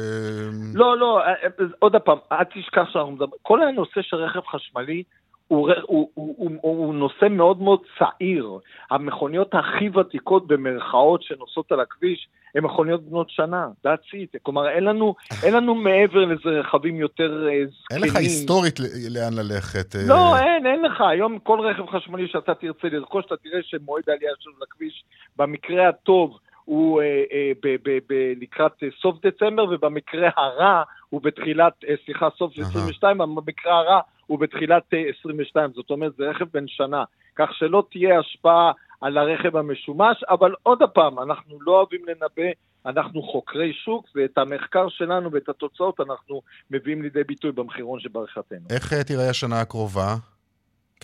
[0.74, 5.04] לא, לא, אה, אה, עוד פעם, אל תשכח שאנחנו מדברים, כל הנושא של רכב חשמלי
[5.48, 8.60] הוא, הוא, הוא, הוא, הוא נושא מאוד מאוד צעיר.
[8.91, 14.38] המכוניות הכי ותיקות במרכאות שנוסעות על הכביש הן מכוניות בנות שנה, that's it.
[14.43, 17.67] כלומר, אין לנו, אין לנו מעבר לזה רכבים יותר זקנים.
[17.91, 19.95] אה, אין לך היסטורית לאן ללכת.
[20.08, 21.02] לא, אין, אין לך.
[21.02, 25.04] היום כל רכב חשמלי שאתה תרצה לרכוש, אתה תראה שמועד העלייה שלו לכביש,
[25.36, 31.21] במקרה הטוב, הוא אה, אה, ב, ב, ב, לקראת אה, סוף דצמבר, ובמקרה הרע הוא
[31.21, 32.62] בתחילת, אה, סליחה, סוף uh-huh.
[32.62, 35.71] 22, במקרה הרע הוא בתחילת אה, 22.
[35.75, 37.04] זאת אומרת, זה רכב בן שנה.
[37.36, 42.51] כך שלא תהיה השפעה על הרכב המשומש, אבל עוד פעם, אנחנו לא אוהבים לנבא,
[42.86, 48.67] אנחנו חוקרי שוק, ואת המחקר שלנו ואת התוצאות אנחנו מביאים לידי ביטוי במחירון שבעריכתנו.
[48.69, 50.15] איך אה, תראה השנה הקרובה?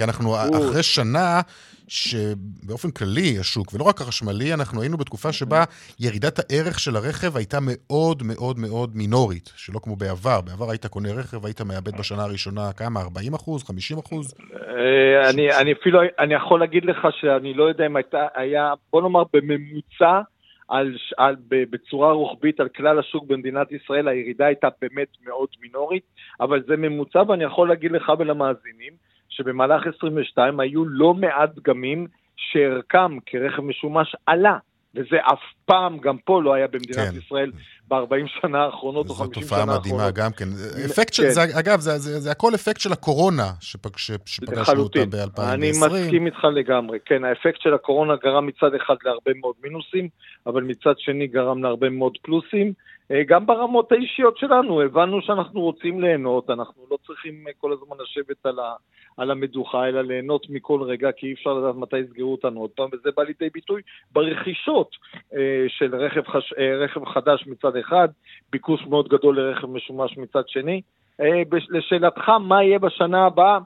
[0.02, 1.42] כי אנחנו אחרי שנה
[1.88, 5.64] שבאופן כללי השוק, ולא רק החשמלי, אנחנו היינו בתקופה שבה
[6.00, 10.42] ירידת הערך של הרכב הייתה מאוד מאוד מאוד מינורית, שלא כמו בעבר.
[10.42, 13.00] בעבר היית קונה רכב, היית מאבד בשנה הראשונה כמה?
[13.02, 13.64] 40 אחוז?
[13.64, 14.34] 50 אחוז?
[14.54, 15.30] אה,
[15.62, 20.22] אני אפילו, אני יכול להגיד לך שאני לא יודע אם הייתה, היה, בוא נאמר בממוצע,
[20.68, 26.04] על, על, בצורה רוחבית על כלל השוק במדינת ישראל, הירידה הייתה באמת מאוד מינורית,
[26.40, 28.94] אבל זה ממוצע, ואני יכול להגיד לך ולמאזינים,
[29.32, 34.58] שבמהלך 22 היו לא מעט דגמים שערכם כרכב משומש עלה.
[34.96, 37.18] וזה אף פעם, גם פה לא היה במדינת כן.
[37.18, 37.52] ישראל
[37.88, 39.84] ב-40 שנה האחרונות או 50 שנה האחרונות.
[39.84, 40.46] זו תופעה מדהימה גם כן.
[40.86, 41.30] אפקט של, כן.
[41.30, 45.42] זה, אגב, זה, זה, זה הכל אפקט של הקורונה שפג, שפגשנו אותה ב-2020.
[45.42, 47.00] אני מסכים איתך לגמרי.
[47.06, 50.10] כן, האפקט של הקורונה גרם מצד אחד להרבה מאוד מינוסים,
[50.46, 52.74] אבל מצד שני גרם להרבה מאוד פלוסים.
[53.12, 57.98] אה, גם ברמות האישיות שלנו, הבנו שאנחנו רוצים ליהנות, אנחנו לא צריכים אה, כל הזמן
[58.04, 58.74] לשבת על, ה,
[59.18, 62.90] על המדוכה, אלא ליהנות מכל רגע, כי אי אפשר לדעת מתי יסגרו אותנו עוד פעם,
[62.94, 64.96] וזה בא לידי ביטוי ברכישות
[65.34, 68.08] אה, של רכב, חש, אה, רכב חדש מצד אחד,
[68.52, 70.82] ביקוש מאוד גדול לרכב משומש מצד שני.
[71.22, 73.60] אה, לשאלתך, מה יהיה בשנה הבאה?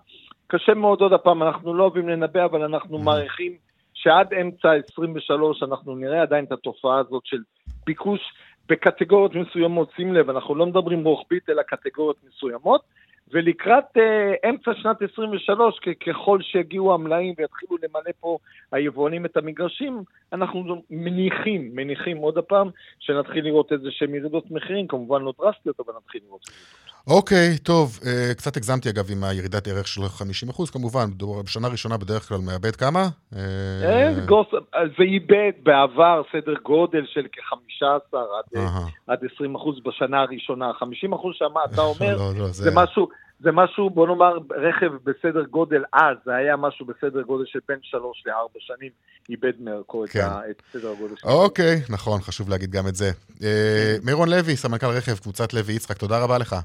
[0.47, 3.51] קשה מאוד עוד הפעם, אנחנו לא אוהבים לנבא, אבל אנחנו מעריכים
[3.93, 7.37] שעד אמצע 23 אנחנו נראה עדיין את התופעה הזאת של
[7.85, 8.21] ביקוש
[8.69, 12.81] בקטגוריות מסוימות, שים לב, אנחנו לא מדברים רוחבית, אלא קטגוריות מסוימות,
[13.31, 18.37] ולקראת uh, אמצע שנת 23, ככל שיגיעו המלאים ויתחילו למלא פה
[18.71, 25.21] היבואנים את המגרשים, אנחנו מניחים, מניחים עוד הפעם, שנתחיל לראות איזה שהם ירידות מחירים, כמובן
[25.21, 26.49] לא דרסטיות, אבל נתחיל לראות.
[27.07, 31.05] אוקיי, טוב, uh, קצת הגזמתי אגב עם הירידת ערך של 50%, כמובן,
[31.43, 33.07] בשנה ראשונה בדרך כלל מאבד כמה?
[33.33, 33.37] Uh...
[34.97, 38.63] זה איבד בעבר סדר גודל של כ-15 עד,
[39.07, 39.45] עד 20%
[39.85, 40.71] בשנה הראשונה.
[40.71, 40.83] 50%
[41.33, 42.71] שמה, אתה אומר, לא, לא, זה...
[42.73, 43.07] משהו...
[43.39, 47.77] זה משהו, בוא נאמר, רכב בסדר גודל אז, זה היה משהו בסדר גודל של בין
[47.81, 48.89] שלוש לארבע שנים,
[49.29, 50.19] איבד מערכו כן.
[50.19, 51.31] את, את סדר הגודל שלו.
[51.31, 53.11] אוקיי, נכון, חשוב להגיד גם את זה.
[53.43, 56.55] אה, מירון לוי, סמנכ"ל רכב, קבוצת לוי יצחק, תודה רבה לך.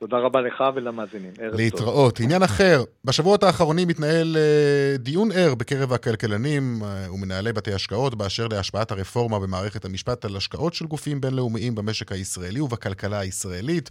[0.00, 1.30] תודה רבה לך ולמאזינים.
[1.38, 1.60] ערב טוב.
[1.60, 2.20] להתראות.
[2.20, 8.48] עניין אחר, בשבועות האחרונים מתנהל uh, דיון ער בקרב הכלכלנים uh, ומנהלי בתי השקעות באשר
[8.48, 13.90] להשפעת הרפורמה במערכת המשפט על השקעות של גופים בינלאומיים במשק הישראלי ובכלכלה הישראלית.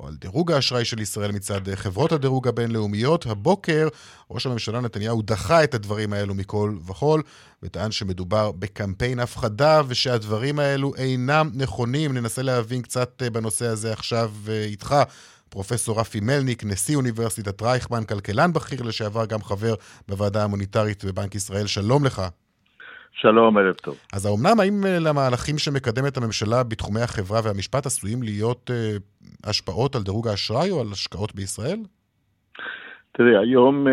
[0.00, 3.26] או על דירוג האשראי של ישראל מצד אה, חברות הדירוג הבינלאומיות.
[3.26, 3.88] הבוקר
[4.30, 7.22] ראש הממשלה נתניהו דחה את הדברים האלו מכל וכול,
[7.62, 12.14] וטען שמדובר בקמפיין הפחדה ושהדברים האלו אינם נכונים.
[12.14, 14.94] ננסה להבין קצת בנושא הזה עכשיו איתך.
[15.48, 19.74] פרופסור רפי מלניק, נשיא אוניברסיטת רייכמן, כלכלן בכיר לשעבר, גם חבר
[20.08, 21.66] בוועדה המוניטרית בבנק ישראל.
[21.66, 22.22] שלום לך.
[23.20, 23.94] שלום, ערב טוב.
[24.12, 28.96] אז האומנם, האם אה, למהלכים שמקדמת הממשלה בתחומי החברה והמשפט עשויים להיות אה,
[29.44, 31.78] השפעות על דירוג האשראי או על השקעות בישראל?
[33.12, 33.92] תראי, היום אה,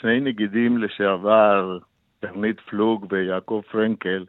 [0.00, 1.78] שני נגידים לשעבר,
[2.20, 4.24] קרנית פלוג ויעקב פרנקל,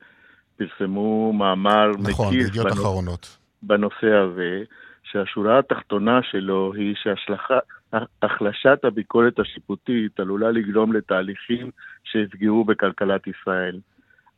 [0.57, 3.27] פרסמו מאמר נכון, מקיף בנושא,
[3.63, 4.63] בנושא הזה,
[5.03, 11.71] שהשורה התחתונה שלו היא שהחלשת הביקורת השיפוטית עלולה לגרום לתהליכים
[12.03, 13.79] שיפגעו בכלכלת ישראל.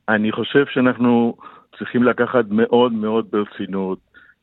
[0.09, 1.35] אני חושב שאנחנו
[1.77, 3.99] צריכים לקחת מאוד מאוד ברצינות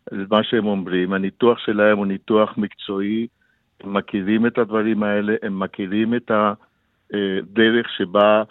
[0.07, 1.13] את מה שהם אומרים.
[1.13, 3.27] הניתוח שלהם הוא ניתוח מקצועי,
[3.81, 8.43] הם מכירים את הדברים האלה, הם מכירים את הדרך שבה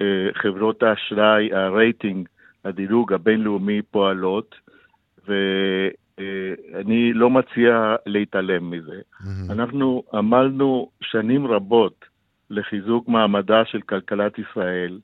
[0.00, 2.28] אה, חברות האשראי, הרייטינג,
[2.64, 4.54] הדירוג הבינלאומי פועלות,
[5.28, 8.92] ואני לא מציע להתעלם מזה.
[8.92, 9.52] Mm-hmm.
[9.52, 12.04] אנחנו עמלנו שנים רבות
[12.50, 14.98] לחיזוק מעמדה של כלכלת ישראל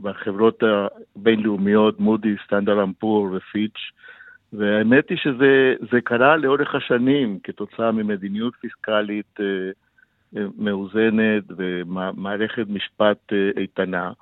[0.00, 3.78] בחברות הבינלאומיות, מודי, סטנדרט אמפור ופיץ',
[4.52, 9.44] והאמת היא שזה קרה לאורך השנים כתוצאה ממדיניות פיסקלית אה,
[10.36, 14.12] אה, מאוזנת ומערכת משפט אה, איתנה.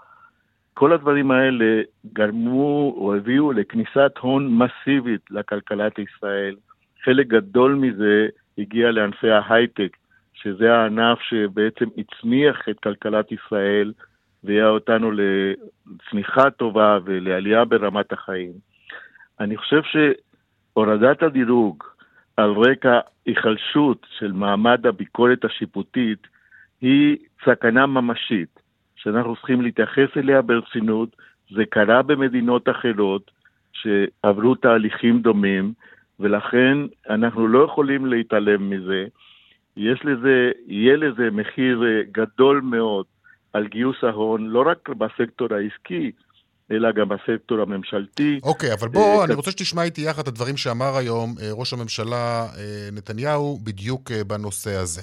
[0.74, 1.82] כל הדברים האלה
[2.12, 6.56] גרמו או הביאו לכניסת הון מסיבית לכלכלת ישראל.
[7.04, 9.96] חלק גדול מזה הגיע לענפי ההייטק,
[10.34, 13.92] שזה הענף שבעצם הצמיח את כלכלת ישראל
[14.44, 18.52] והביאה אותנו לצמיחה טובה ולעלייה ברמת החיים.
[19.40, 21.84] אני חושב שהורדת הדירוג
[22.36, 26.26] על רקע היחלשות של מעמד הביקורת השיפוטית
[26.80, 28.60] היא סכנה ממשית.
[28.96, 31.16] שאנחנו צריכים להתייחס אליה ברצינות.
[31.50, 33.30] זה קרה במדינות אחרות
[33.72, 35.72] שעברו תהליכים דומים,
[36.20, 36.78] ולכן
[37.10, 39.06] אנחנו לא יכולים להתעלם מזה.
[39.76, 43.06] יש לזה, יהיה לזה מחיר אה, גדול מאוד
[43.54, 46.12] על גיוס ההון, לא רק בסקטור העסקי,
[46.70, 48.40] אלא גם בסקטור הממשלתי.
[48.42, 51.50] אוקיי, okay, אבל בוא, אה, אני רוצה שתשמע איתי יחד את הדברים שאמר היום אה,
[51.52, 52.46] ראש הממשלה
[52.92, 55.02] נתניהו בדיוק בנושא הזה.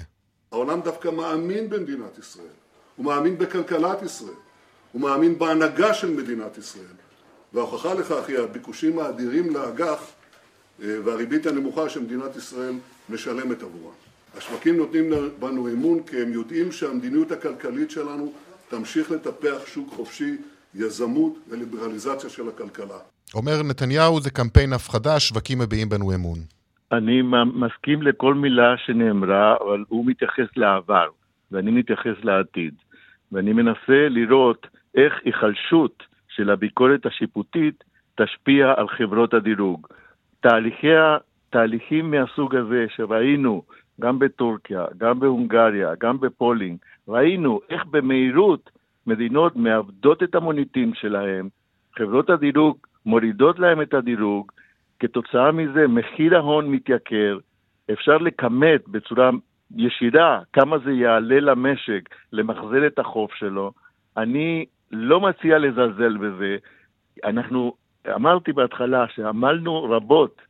[0.52, 2.56] העולם דווקא מאמין במדינת ישראל.
[2.96, 4.36] הוא מאמין בכלכלת ישראל,
[4.92, 6.96] הוא מאמין בהנהגה של מדינת ישראל.
[7.54, 10.12] וההוכחה לכך היא הביקושים האדירים לאג"ח
[10.84, 12.74] אה, והריבית הנמוכה שמדינת ישראל
[13.10, 13.94] משלמת עבורה.
[14.38, 18.34] השווקים נותנים בנו אמון כי הם יודעים שהמדיניות הכלכלית שלנו
[18.70, 20.38] תמשיך לטפח שוק חופשי,
[20.76, 22.98] יזמות וליברליזציה של הכלכלה.
[23.34, 26.38] אומר נתניהו, זה קמפיין הפחדה, השווקים מביעים בנו אמון.
[26.91, 27.22] אני
[27.54, 31.08] מסכים לכל מילה שנאמרה, אבל הוא מתייחס לעבר,
[31.52, 32.74] ואני מתייחס לעתיד.
[33.32, 36.04] ואני מנסה לראות איך היחלשות
[36.36, 37.84] של הביקורת השיפוטית
[38.15, 39.88] תשפיע על חברות הדירוג.
[40.39, 40.88] תהליכי,
[41.50, 43.63] תהליכים מהסוג הזה שראינו
[43.99, 48.69] גם בטורקיה, גם בהונגריה, גם בפולין, ראינו איך במהירות
[49.08, 51.49] מדינות מאבדות את המוניטין שלהם,
[51.97, 54.51] חברות הדירוג מורידות להם את הדירוג,
[54.99, 57.38] כתוצאה מזה מחיר ההון מתייקר,
[57.91, 59.30] אפשר לכמת בצורה
[59.75, 63.71] ישירה, כמה זה יעלה למשק למחזר את החוב שלו,
[64.17, 66.58] אני לא מציע לזלזל בזה.
[67.23, 67.73] אנחנו,
[68.15, 70.41] אמרתי בהתחלה שעמלנו רבות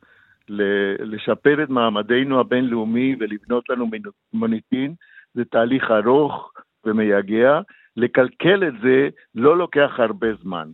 [0.98, 3.90] לשפר את מעמדנו הבינלאומי ולבנות לנו
[4.32, 4.94] מוניטין,
[5.34, 6.52] זה תהליך ארוך
[6.84, 7.60] ומייגע.
[7.96, 10.68] לקלקל את זה לא לוקח הרבה זמן.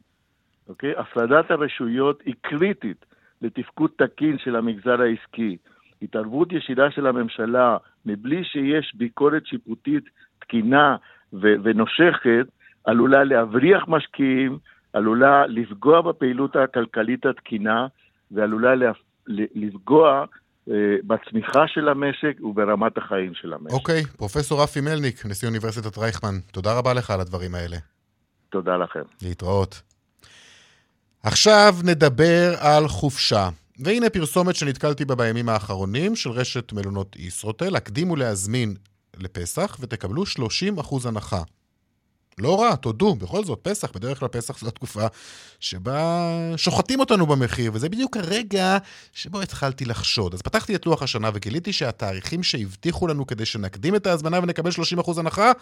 [0.69, 0.93] אוקיי?
[0.97, 3.05] הפרדת הרשויות היא קריטית
[3.43, 5.57] לתפקוד תקין של המגזר העסקי.
[6.03, 10.05] התערבות ישירה של הממשלה מבלי שיש ביקורת שיפוטית
[10.39, 10.97] תקינה
[11.33, 12.47] ו- ונושכת,
[12.85, 14.59] עלולה להבריח משקיעים,
[14.93, 17.87] עלולה לפגוע בפעילות הכלכלית התקינה
[18.31, 18.75] ועלולה
[19.55, 20.25] לפגוע
[20.71, 20.75] אה,
[21.07, 23.73] בצמיחה של המשק וברמת החיים של המשק.
[23.73, 27.77] אוקיי, okay, פרופסור רפי מלניק, נשיא אוניברסיטת רייכמן, תודה רבה לך על הדברים האלה.
[28.51, 29.03] תודה לכם.
[29.23, 29.83] להתראות.
[31.23, 33.49] עכשיו נדבר על חופשה.
[33.79, 38.75] והנה פרסומת שנתקלתי בה בימים האחרונים של רשת מלונות ישרוטל, הקדימו להזמין
[39.17, 41.43] לפסח ותקבלו 30% הנחה.
[42.41, 45.07] לא רע, תודו, בכל זאת, פסח, בדרך כלל פסח זו התקופה
[45.61, 48.79] שבה שוחטים אותנו במחיר, וזה בדיוק הרגע
[49.13, 50.35] שבו התחלתי לחשוד.
[50.35, 55.19] אז פתחתי את לוח השנה וגיליתי שהתאריכים שהבטיחו לנו כדי שנקדים את ההזמנה ונקבל 30%
[55.19, 55.53] הנחה,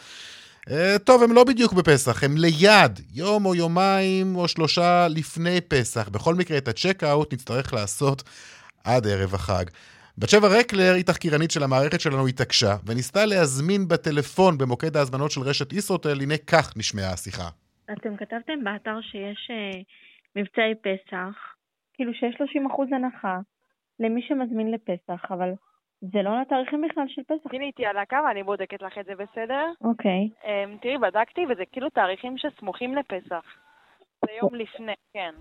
[0.70, 6.08] אה, טוב, הם לא בדיוק בפסח, הם ליד, יום או יומיים או שלושה לפני פסח.
[6.08, 8.22] בכל מקרה, את הצ'ק-אאוט נצטרך לעשות
[8.84, 9.64] עד ערב החג.
[10.20, 15.40] בת שבע רקלר היא תחקירנית של המערכת שלנו, התעקשה, וניסתה להזמין בטלפון במוקד ההזמנות של
[15.40, 17.48] רשת ישרוטל, הנה כך נשמעה השיחה.
[17.92, 19.76] אתם כתבתם באתר שיש uh,
[20.36, 21.34] מבצעי פסח,
[21.94, 23.38] כאילו שיש 30% הנחה
[24.00, 25.50] למי שמזמין לפסח, אבל
[26.00, 27.50] זה לא לתאריכים בכלל של פסח.
[27.50, 29.64] תהיי איתי על הקו, אני בודקת לך את זה בסדר.
[29.80, 30.28] אוקיי.
[30.42, 33.44] Um, תראי, בדקתי, וזה כאילו תאריכים שסמוכים לפסח.
[34.24, 35.34] זה יום לפני, כן.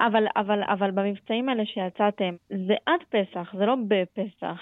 [0.00, 4.60] אבל, אבל, אבל במבצעים האלה שיצאתם, זה עד פסח, זה לא בפסח.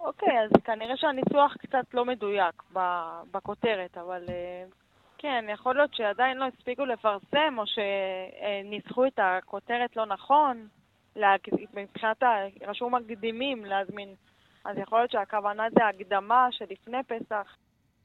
[0.00, 2.62] אוקיי, okay, אז כנראה שהניסוח קצת לא מדויק
[3.32, 4.74] בכותרת, אבל uh,
[5.18, 10.66] כן, יכול להיות שעדיין לא הספיקו לפרסם, או שניסחו את הכותרת לא נכון.
[11.74, 12.26] מבחינת ה...
[12.66, 14.08] רשום מקדימים להזמין.
[14.64, 17.56] אז יכול להיות שהכוונה זה הקדמה שלפני פסח.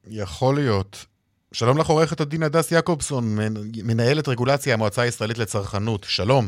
[0.06, 1.06] יכול להיות.
[1.52, 6.04] שלום לך עורכת הדין הדס יעקובסון, מנ- מנהלת רגולציה, המועצה הישראלית לצרכנות.
[6.04, 6.44] שלום.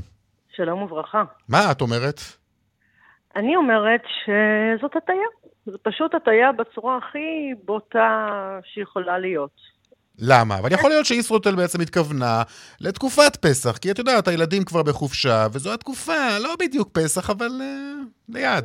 [0.56, 1.22] שלום וברכה.
[1.48, 2.20] מה את אומרת?
[3.36, 5.28] אני אומרת שזאת הטעיה.
[5.66, 8.28] זו פשוט הטעיה בצורה הכי בוטה
[8.64, 9.79] שיכולה להיות.
[10.22, 10.58] למה?
[10.58, 12.42] אבל יכול להיות שישרוטל בעצם התכוונה
[12.80, 18.34] לתקופת פסח, כי את יודעת, הילדים כבר בחופשה, וזו התקופה, לא בדיוק פסח, אבל uh,
[18.34, 18.64] ליד.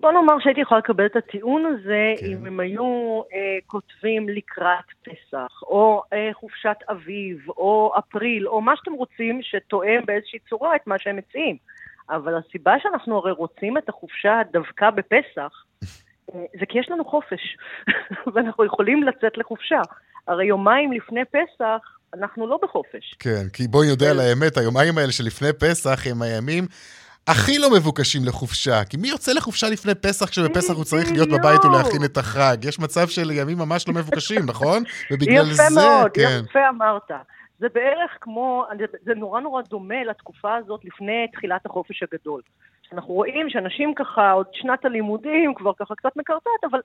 [0.00, 2.26] בוא נאמר שהייתי יכולה לקבל את הטיעון הזה כן.
[2.26, 8.72] אם הם היו אה, כותבים לקראת פסח, או אה, חופשת אביב, או אפריל, או מה
[8.76, 11.56] שאתם רוצים שתואם באיזושהי צורה את מה שהם מציעים.
[12.10, 15.64] אבל הסיבה שאנחנו הרי רוצים את החופשה דווקא בפסח,
[16.34, 17.56] אה, זה כי יש לנו חופש,
[18.34, 19.80] ואנחנו יכולים לצאת לחופשה.
[20.30, 21.78] הרי יומיים לפני פסח,
[22.14, 23.14] אנחנו לא בחופש.
[23.18, 26.64] כן, כי בואי נודה על האמת, היומיים האלה שלפני פסח הם הימים
[27.26, 28.84] הכי לא מבוקשים לחופשה.
[28.84, 32.56] כי מי יוצא לחופשה לפני פסח כשבפסח הוא צריך להיות בבית ולהכין את החג?
[32.64, 34.82] יש מצב של ימים ממש לא מבוקשים, נכון?
[35.10, 36.40] ובגלל יפה זה, מאוד, כן.
[36.50, 37.10] יפה אמרת.
[37.58, 38.64] זה בערך כמו,
[39.04, 42.42] זה נורא נורא דומה לתקופה הזאת לפני תחילת החופש הגדול.
[42.92, 46.80] אנחנו רואים שאנשים ככה, עוד שנת הלימודים כבר ככה קצת מקרטעת, אבל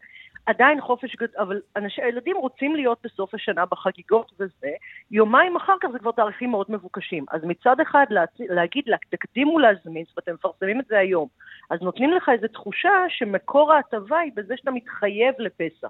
[0.45, 4.71] עדיין חופש גדול, אבל אנשי, הילדים רוצים להיות בסוף השנה בחגיגות וזה,
[5.11, 7.25] יומיים אחר כך זה כבר תאריכים מאוד מבוקשים.
[7.31, 8.29] אז מצד אחד להצ...
[8.39, 11.27] להגיד, לה, תקדימו להזמין, הם מפרסמים את זה היום,
[11.69, 15.89] אז נותנים לך איזו תחושה שמקור ההטבה היא בזה שאתה מתחייב לפסח,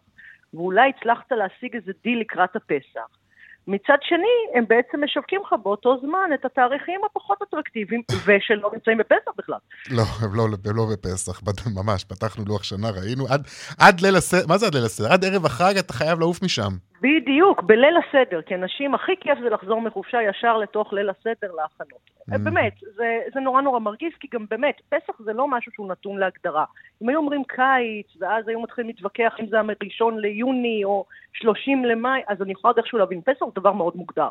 [0.53, 3.24] ואולי הצלחת להשיג איזה דיל לקראת הפסח.
[3.67, 9.31] מצד שני, הם בעצם משווקים לך באותו זמן את התאריכים הפחות אטרקטיביים, ושלא נמצאים בפסח
[9.37, 9.57] בכלל.
[9.91, 11.41] לא, הם לא, הם לא בפסח,
[11.75, 13.41] ממש, פתחנו לוח שנה, ראינו, עד,
[13.79, 15.13] עד ליל הסדר, מה זה עד ליל הסדר?
[15.13, 16.71] עד ערב החג אתה חייב לעוף משם.
[17.01, 22.15] בדיוק, בליל הסדר, כי אנשים, הכי כיף זה לחזור מחופשה ישר לתוך ליל הסדר להכנות.
[22.29, 22.37] Mm.
[22.37, 26.17] באמת, זה, זה נורא נורא מרגיז, כי גם באמת, פסח זה לא משהו שהוא נתון
[26.17, 26.65] להגדרה.
[27.01, 32.21] אם היו אומרים קיץ, ואז היו מתחילים להתווכח אם זה הראשון ליוני או 30 למאי,
[32.27, 34.29] אז אני יכולה עוד איכשהו להבין, פסח דבר מאוד מוגדר.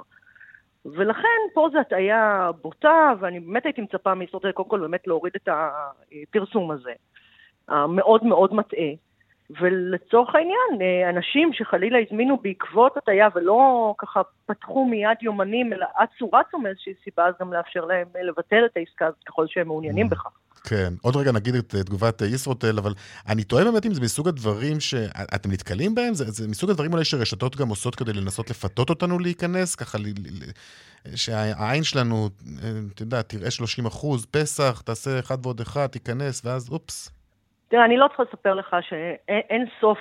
[0.84, 5.48] ולכן פה זו הטעיה בוטה, ואני באמת הייתי מצפה מישראל קודם כל באמת להוריד את
[5.48, 6.92] הפרסום הזה,
[7.68, 8.90] המאוד מאוד מטעה.
[9.50, 16.58] ולצורך העניין, אנשים שחלילה הזמינו בעקבות הטעיה ולא ככה פתחו מיד יומנים, אלא אצו רצו
[16.58, 20.30] מאיזושהי סיבה, אז גם לאפשר להם לבטל את העסקה הזאת ככל שהם מעוניינים בכך.
[20.64, 22.94] כן, עוד רגע נגיד את תגובת ישרוטל, אבל
[23.28, 27.04] אני תוהה באמת אם זה מסוג הדברים שאתם נתקלים בהם, זה, זה מסוג הדברים אולי
[27.04, 30.46] שרשתות גם עושות כדי לנסות לפתות אותנו להיכנס, ככה לי, לי,
[31.14, 32.28] שהעין שלנו,
[32.94, 37.23] אתה יודע, תראה 30 אחוז, פסח, תעשה אחד ועוד אחד, תיכנס, ואז אופס.
[37.74, 39.98] תראה, אני לא צריכה לספר לך שאין סוף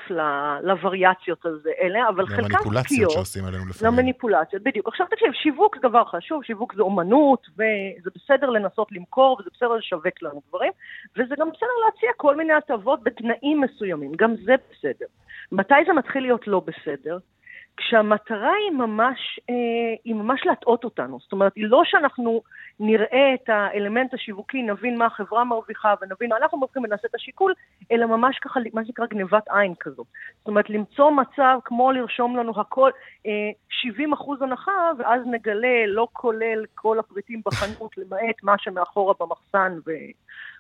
[0.62, 2.66] לווריאציות הזה, אלה, אבל חלקם חוקיות.
[2.66, 3.94] למניפולציות שעושים עלינו לפעמים.
[3.94, 4.88] למניפולציות, בדיוק.
[4.88, 9.74] עכשיו תקשיב, שיווק זה דבר חשוב, שיווק זה אומנות, וזה בסדר לנסות למכור, וזה בסדר
[9.74, 10.72] לשווק לנו דברים,
[11.18, 15.06] וזה גם בסדר להציע כל מיני הטבות בתנאים מסוימים, גם זה בסדר.
[15.52, 17.18] מתי זה מתחיל להיות לא בסדר?
[17.78, 19.56] כשהמטרה היא ממש, אה,
[20.04, 21.20] היא ממש להטעות אותנו.
[21.20, 22.42] זאת אומרת, היא לא שאנחנו
[22.80, 27.54] נראה את האלמנט השיווקי, נבין מה החברה מרוויחה ונבין מה אנחנו מרוויחים ונעשה את השיקול,
[27.92, 30.04] אלא ממש ככה, מה שנקרא גניבת עין כזו.
[30.40, 32.92] זאת אומרת, למצוא מצב כמו לרשום לנו הכל,
[33.26, 33.32] אה,
[33.70, 39.92] 70 אחוז הנחה, ואז נגלה, לא כולל כל הפריטים בחנות, למעט מה שמאחורה במחסן ו,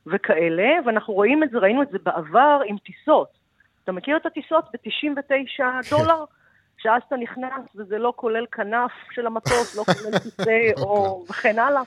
[0.07, 3.27] וכאלה, ואנחנו רואים את זה, ראינו את זה בעבר עם טיסות.
[3.83, 6.23] אתה מכיר את הטיסות ב-99 דולר?
[6.83, 11.81] שאז אתה נכנס וזה לא כולל כנף של המטוס, לא כולל כיסא או וכן הלאה.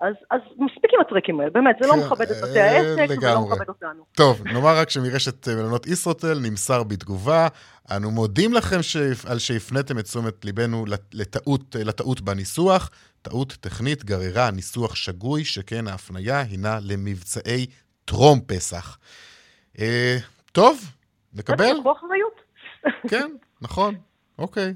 [0.00, 3.40] אז, אז מספיק עם הטרקים האלה, באמת, זה לא מכבד את בתי העסק, זה לא
[3.40, 4.04] מכבד אותנו.
[4.16, 7.48] טוב, נאמר רק שמרשת מלונות ישרוטל נמסר בתגובה,
[7.96, 9.26] אנו מודים לכם שהפ...
[9.26, 12.90] על שהפניתם את תשומת ליבנו לטעות, לטעות בניסוח.
[13.22, 17.66] טעות טכנית גררה ניסוח שגוי, שכן ההפניה הינה למבצעי
[18.04, 18.98] טרום פסח.
[19.78, 20.16] אה,
[20.52, 20.80] טוב,
[21.34, 21.74] נקבל?
[21.84, 22.40] זה אחריות.
[23.08, 23.94] כן, נכון.
[24.40, 24.74] אוקיי.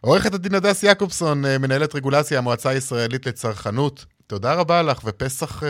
[0.00, 5.66] עורכת הדין הדס יעקובסון, מנהלת רגולציה, המועצה הישראלית לצרכנות, תודה רבה לך, ופסח uh,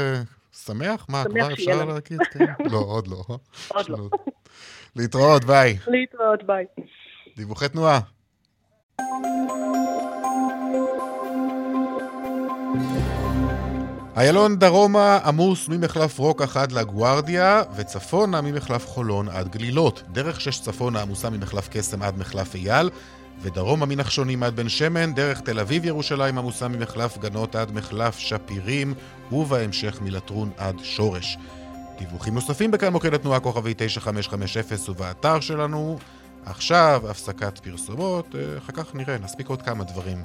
[0.67, 1.07] שמח?
[1.09, 2.21] מה, כבר אפשר להגיד?
[2.33, 2.45] כן.
[2.71, 3.25] לא, עוד לא.
[3.75, 4.09] עוד לא.
[4.97, 5.79] להתראות, ביי.
[5.87, 6.65] להתראות, ביי.
[7.37, 8.01] דיווחי תנועה.
[14.17, 20.03] איילון דרומה עמוס ממחלף רוקח עד לגוארדיה, וצפונה ממחלף חולון עד גלילות.
[20.13, 22.91] דרך שש צפונה עמוסה ממחלף קסם עד מחלף אייל,
[23.43, 28.95] ודרומה מנחשונים עד בן שמן, דרך תל אביב ירושלים עמוסה ממחלף גנות עד מחלף שפירים,
[29.33, 31.39] ובהמשך מלטרון עד שורש.
[31.99, 35.99] דיווחים נוספים בכאן מוקד התנועה כוכבי 9550 ובאתר שלנו.
[36.45, 40.23] עכשיו הפסקת פרסומות, אחר כך נראה, נספיק עוד כמה דברים.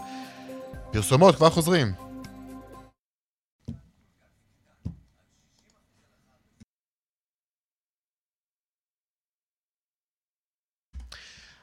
[0.91, 2.06] פרסומות, כבר חוזרים.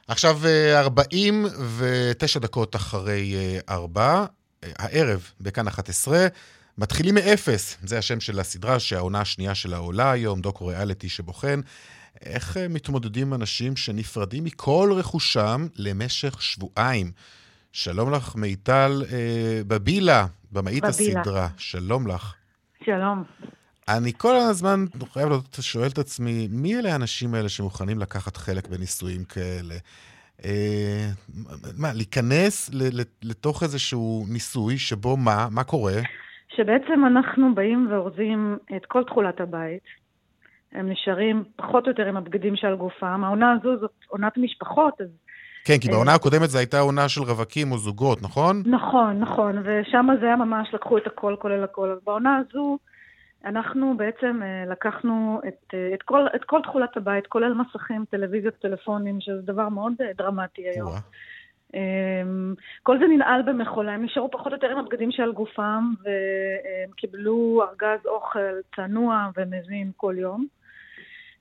[0.07, 4.25] עכשיו אה, 49 דקות אחרי אה, 4,
[4.63, 6.27] אה, הערב, בכאן 11,
[6.77, 7.77] מתחילים מאפס.
[7.83, 11.59] זה השם של הסדרה שהעונה השנייה שלה עולה היום, דוקו ריאליטי שבוחן.
[12.21, 17.11] איך אה, מתמודדים אנשים שנפרדים מכל רכושם למשך שבועיים?
[17.71, 21.19] שלום לך, מיטל אה, בבילה, במאית בבילה.
[21.19, 21.47] הסדרה.
[21.57, 22.33] שלום לך.
[22.85, 23.23] שלום.
[23.89, 28.67] אני כל הזמן חייב להיות, שואל את עצמי, מי אלה האנשים האלה שמוכנים לקחת חלק
[28.67, 29.75] בניסויים כאלה?
[30.45, 31.07] אה,
[31.77, 35.47] מה, להיכנס ל- ל- לתוך איזשהו ניסוי שבו מה?
[35.51, 35.93] מה קורה?
[36.55, 39.83] שבעצם אנחנו באים ואורזים את כל תכולת הבית.
[40.71, 43.23] הם נשארים פחות או יותר עם הבגדים שעל גופם.
[43.23, 45.07] העונה הזו זאת עונת משפחות, אז...
[45.65, 48.63] כן, כי אה, בעונה הקודמת זו הייתה עונה של רווקים או זוגות, נכון?
[48.65, 51.91] נכון, נכון, ושם זה היה ממש, לקחו את הכל כולל הכל.
[51.91, 52.77] אז בעונה הזו
[53.45, 58.53] אנחנו בעצם אה, לקחנו את, אה, את, כל, את כל תכולת הבית, כולל מסכים, טלוויזיות,
[58.53, 60.87] טלפונים, שזה דבר מאוד אה, דרמטי היום.
[61.73, 66.91] אמ, כל זה ננעל במכולה, הם נשארו פחות או יותר עם הבגדים שעל גופם, והם
[66.95, 68.39] קיבלו ארגז אוכל
[68.75, 70.45] צנוע ומזין כל יום.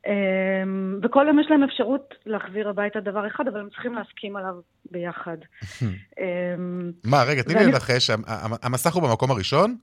[0.07, 4.55] אמ, וכל יום יש להם אפשרות להחזיר הביתה דבר אחד, אבל הם צריכים להסכים עליו
[4.90, 5.36] ביחד.
[6.20, 9.76] אמ, מה, רגע, תני לי לנחש, המ- המ- המסך הוא במקום הראשון?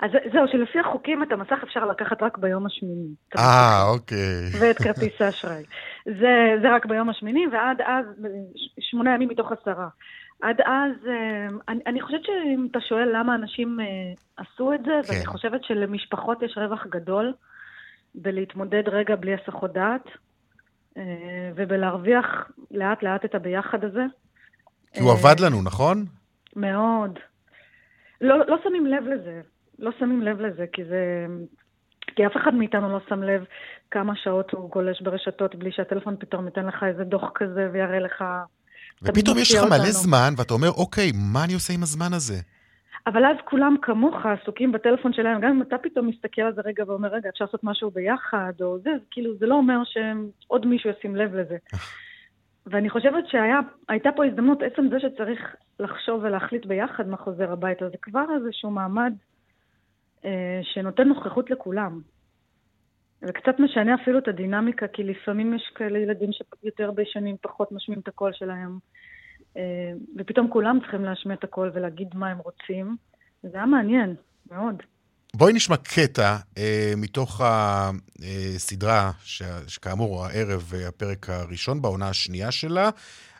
[0.00, 3.08] אז זהו, שלפי החוקים את המסך אפשר לקחת רק ביום השמיני.
[3.38, 4.50] אה, אוקיי.
[4.60, 5.62] ואת כרטיס האשראי.
[6.04, 8.06] זה, זה רק ביום השמיני, ועד אז,
[8.80, 9.88] שמונה ימים מתוך עשרה.
[10.42, 13.86] עד אז, אה, אני, אני חושבת שאם אתה שואל למה אנשים אה,
[14.36, 15.12] עשו את זה, כן.
[15.12, 17.32] ואני חושבת שלמשפחות יש רווח גדול
[18.14, 20.08] בלהתמודד רגע בלי הסחות דעת,
[20.96, 21.02] אה,
[21.56, 24.04] ובלהרוויח לאט לאט את הביחד הזה.
[24.92, 26.04] כי הוא עבד לנו, נכון?
[26.56, 27.18] מאוד.
[28.20, 29.40] לא, לא שמים לב לזה.
[29.78, 31.26] לא שמים לב לזה, כי זה...
[32.16, 33.44] כי אף אחד מאיתנו לא שם לב
[33.90, 38.24] כמה שעות הוא גולש ברשתות בלי שהטלפון פתאום ייתן לך איזה דוח כזה ויראה לך...
[39.02, 39.92] ופתאום יש לך מלא אותנו.
[39.92, 42.34] זמן, ואתה אומר, אוקיי, מה אני עושה עם הזמן הזה?
[43.06, 46.84] אבל אז כולם כמוך עסוקים בטלפון שלהם, גם אם אתה פתאום מסתכל על זה רגע
[46.86, 51.16] ואומר, רגע, אפשר לעשות משהו ביחד, או זה, כאילו, זה לא אומר שעוד מישהו ישים
[51.16, 51.56] לב לזה.
[52.66, 57.96] ואני חושבת שהייתה פה הזדמנות, עצם זה שצריך לחשוב ולהחליט ביחד מה חוזר הביתה, זה
[58.02, 59.12] כבר איזשהו מעמד
[60.62, 62.00] שנותן נוכחות לכולם.
[63.20, 66.30] זה קצת משנה אפילו את הדינמיקה, כי לפעמים יש כאלה ילדים
[66.62, 68.78] שיותר בישנים, פחות משמיעים את הקול שלהם.
[69.56, 72.96] אה, ופתאום כולם צריכים להשמיע את הקול ולהגיד מה הם רוצים.
[73.42, 74.14] זה היה מעניין,
[74.50, 74.82] מאוד.
[75.34, 82.90] בואי נשמע קטע אה, מתוך הסדרה, ש- שכאמור, הערב אה, הפרק הראשון בעונה השנייה שלה.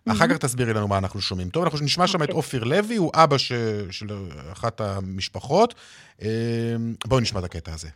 [0.08, 1.48] אחר כך תסבירי לנו מה אנחנו שומעים.
[1.48, 3.36] טוב, אנחנו נשמע שם את אופיר לוי, הוא אבא.
[3.90, 4.06] של
[4.52, 5.74] אחת המשפחות.
[6.22, 6.28] אה,
[7.06, 7.88] בואו נשמע את הקטע הזה.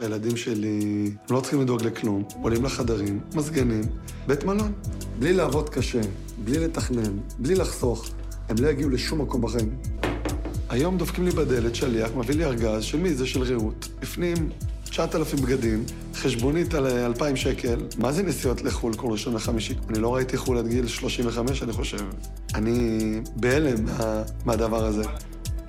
[0.00, 3.82] הילדים שלי לא צריכים לדאוג לכלום, עולים לחדרים, מזגנים,
[4.26, 4.72] בית מלון.
[5.18, 6.00] בלי לעבוד קשה,
[6.38, 8.10] בלי לתכנן, בלי לחסוך,
[8.48, 9.76] הם לא יגיעו לשום מקום בחיים.
[10.68, 13.26] היום דופקים לי בדלת שליח, מביא לי ארגז, של מי זה?
[13.26, 13.88] של רעות.
[14.00, 14.50] בפנים
[14.94, 15.84] 9,000 בגדים,
[16.14, 17.76] חשבונית על 2,000 שקל.
[17.98, 19.74] מה זה נסיעות לחו"ל כל ראשון וחמישי?
[19.88, 22.06] אני לא ראיתי חו"ל עד גיל 35, אני חושב.
[22.54, 25.02] אני בהלם מה, מהדבר הזה.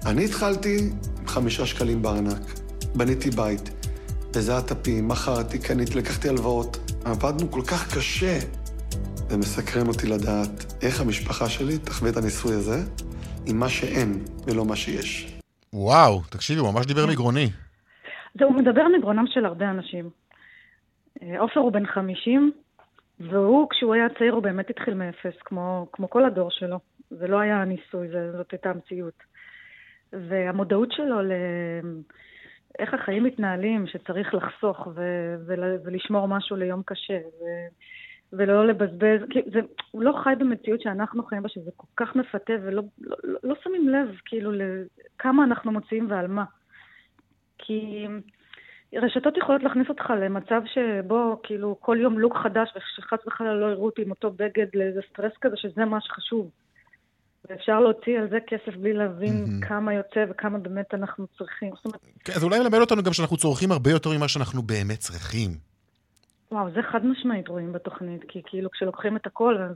[0.06, 0.78] אני התחלתי
[1.20, 2.60] עם חמישה שקלים בארנק.
[2.96, 3.70] בניתי בית.
[4.34, 6.94] בזעת אפים, מכרתי, קניתי, לקחתי הלוואות.
[7.06, 8.40] עבדנו כל כך קשה.
[9.30, 12.84] זה מסקרן אותי לדעת איך המשפחה שלי תחווה את הניסוי הזה
[13.46, 15.36] עם מה שאין ולא מה שיש.
[15.74, 17.50] וואו, תקשיבי, הוא ממש דיבר מגרוני.
[18.40, 20.10] זה, הוא מדבר מגרונם של הרבה אנשים.
[21.22, 22.52] אה, עופר הוא בן 50,
[23.20, 26.80] והוא, כשהוא היה צעיר, הוא באמת התחיל מאפס, כמו, כמו כל הדור שלו.
[27.10, 29.24] זה לא היה ניסוי, זה, זאת הייתה המציאות.
[30.14, 31.32] והמודעות שלו ל...
[32.80, 37.68] איך החיים מתנהלים, שצריך לחסוך ו- ול- ולשמור משהו ליום קשה, ו-
[38.34, 39.60] ולא לבזבז, כי זה,
[39.92, 43.56] הוא לא חי במציאות שאנחנו חיים בה, שזה כל כך מפתה, ולא לא, לא, לא
[43.64, 46.44] שמים לב, כאילו, לכמה אנחנו מוציאים ועל מה.
[47.66, 48.08] כי
[48.94, 53.86] רשתות יכולות להכניס אותך למצב שבו, כאילו, כל יום לוק חדש, ושחס וחלילה לא יראו
[53.86, 56.50] אותי עם אותו בגד לאיזה סטרס כזה, שזה מה שחשוב.
[57.50, 61.72] ואפשר להוציא על זה כסף בלי להבין כמה יוצא וכמה באמת אנחנו צריכים.
[62.24, 65.50] כן, אז אולי מלמד אותנו גם שאנחנו צורכים הרבה יותר ממה שאנחנו באמת צריכים.
[66.52, 69.76] וואו, זה חד משמעית רואים בתוכנית, כי כאילו כשלוקחים את הכל, אז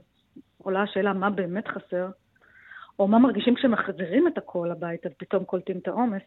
[0.57, 2.07] עולה השאלה מה באמת חסר,
[2.99, 6.21] או מה מרגישים כשמחזירים את הכל הביתה, ופתאום קולטים את העומס.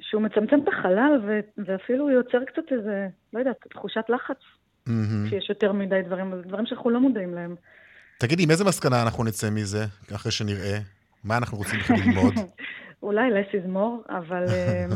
[0.00, 4.36] שהוא מצמצם את החלל, ו- ואפילו יוצר קצת איזה, לא יודעת, תחושת לחץ,
[5.28, 7.54] שיש יותר מדי דברים, אבל דברים שאנחנו לא מודעים להם.
[8.18, 9.84] תגידי, עם איזה מסקנה אנחנו נצא מזה,
[10.14, 10.78] אחרי שנראה?
[11.24, 12.34] מה אנחנו רוצים בכלל ללמוד?
[13.02, 14.90] אולי less is more, אבל אמ,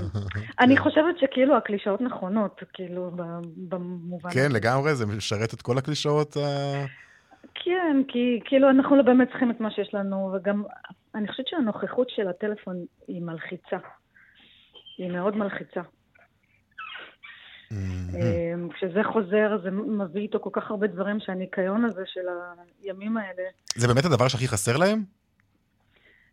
[0.61, 3.11] אני חושבת שכאילו הקלישאות נכונות, כאילו,
[3.57, 4.31] במובן...
[4.31, 6.41] כן, לגמרי, זה משרת את כל הקלישאות ה...
[7.55, 10.63] כן, כי כאילו אנחנו לא באמת צריכים את מה שיש לנו, וגם
[11.15, 12.77] אני חושבת שהנוכחות של הטלפון
[13.09, 13.77] היא מלחיצה.
[14.99, 15.81] היא מאוד מלחיצה.
[17.73, 22.21] אמ, כשזה חוזר, זה מביא איתו כל כך הרבה דברים שהניקיון הזה של
[22.83, 23.43] הימים האלה...
[23.75, 25.03] זה באמת הדבר שהכי חסר להם?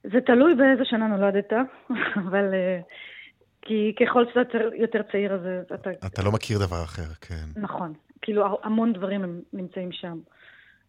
[0.03, 1.53] זה תלוי באיזה שנה נולדת,
[2.27, 2.79] אבל אה,
[3.61, 5.41] כי ככל שאתה יותר צעיר, אז
[5.73, 5.89] אתה...
[6.05, 7.61] אתה לא מכיר דבר אחר, כן.
[7.61, 7.93] נכון.
[8.21, 10.19] כאילו, המון דברים הם נמצאים שם.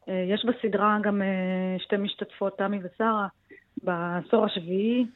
[0.09, 3.27] אה, יש בסדרה גם אה, שתי משתתפות, תמי ושרה,
[3.83, 5.07] בעשור השביעי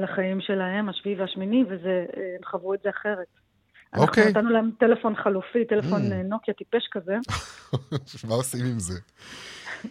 [0.00, 3.26] לחיים שלהם, השביעי והשמיני, והם חוו את זה אחרת.
[3.96, 4.24] אוקיי.
[4.24, 6.14] אנחנו נתנו להם טלפון חלופי, טלפון mm.
[6.14, 7.16] נוקיה טיפש כזה.
[8.28, 9.00] מה עושים עם זה?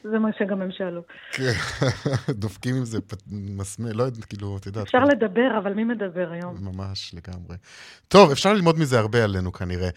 [0.04, 1.02] זה מה שגם הם שאלו.
[1.32, 1.52] כן,
[2.42, 2.98] דופקים עם זה
[3.32, 4.86] מסמר, לא יודע, כאילו, את יודעת.
[4.86, 6.56] אפשר לדבר, אבל מי מדבר היום?
[6.62, 7.58] ממש, לגמרי.
[8.08, 9.90] טוב, אפשר ללמוד מזה הרבה עלינו כנראה.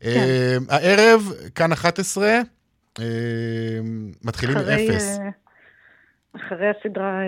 [0.00, 0.58] כן.
[0.68, 1.22] הערב,
[1.54, 2.26] כאן 11,
[2.98, 3.04] אמ,
[4.24, 5.18] מתחילים מאפס.
[5.18, 5.28] אה,
[6.36, 7.20] אחרי הסדרה...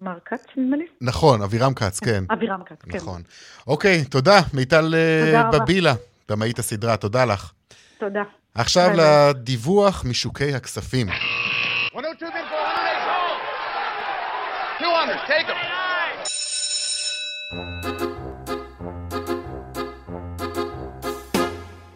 [0.00, 0.86] מר כץ, נדמה לי.
[1.00, 2.24] נכון, אבירם כץ, כן.
[2.32, 2.96] אבירם כץ, כן.
[2.96, 3.22] נכון.
[3.66, 5.94] אוקיי, תודה, מיטל אה, בבילה,
[6.28, 7.52] במאית הסדרה, תודה לך.
[7.98, 8.22] תודה.
[8.54, 11.06] עכשיו לדיווח משוקי הכספים.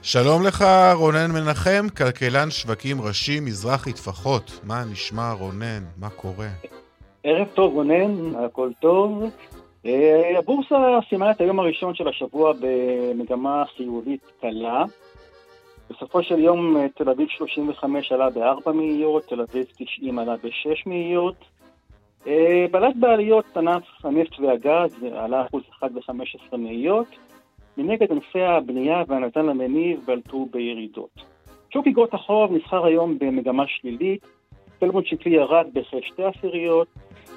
[0.03, 4.61] שלום לך, רונן מנחם, כלכלן שווקים ראשי, מזרחי טפחות.
[4.63, 5.85] מה נשמע, רונן?
[5.97, 6.49] מה קורה?
[7.25, 9.23] ערב טוב, רונן, הכל טוב.
[9.87, 14.85] אה, הבורסה סיימה את היום הראשון של השבוע במגמה חיובית קלה.
[15.91, 20.83] בסופו של יום אה, תל אביב 35 עלה ב-4 מאיות, תל אביב 90 עלה ב-6
[20.87, 21.37] מאיות.
[22.27, 27.09] אה, בלט בעליות ענף הנפט והגז עלה אחוז 1 ב-15 מאיות.
[27.77, 31.23] מנגד ענפי הבנייה והנתן למניב בלטו בירידות.
[31.73, 34.27] שוק אגרות החוב נסחר היום במגמה שלילית,
[34.81, 36.89] טלבון שקלי ירד בכשתי עשיריות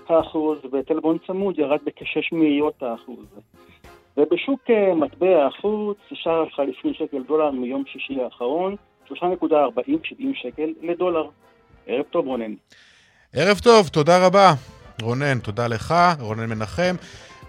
[0.09, 3.25] האחוז, וטלבון צמוד ירד בכשש מאיות האחוז.
[4.17, 8.75] ובשוק אה, מטבע החוץ, שער לפני שקל דולר מיום שישי האחרון,
[9.09, 9.13] 3.40-70
[10.33, 11.27] שקל לדולר.
[11.87, 12.53] ערב טוב, רונן.
[13.33, 14.53] ערב טוב, תודה רבה.
[15.01, 16.95] רונן, תודה לך, רונן מנחם.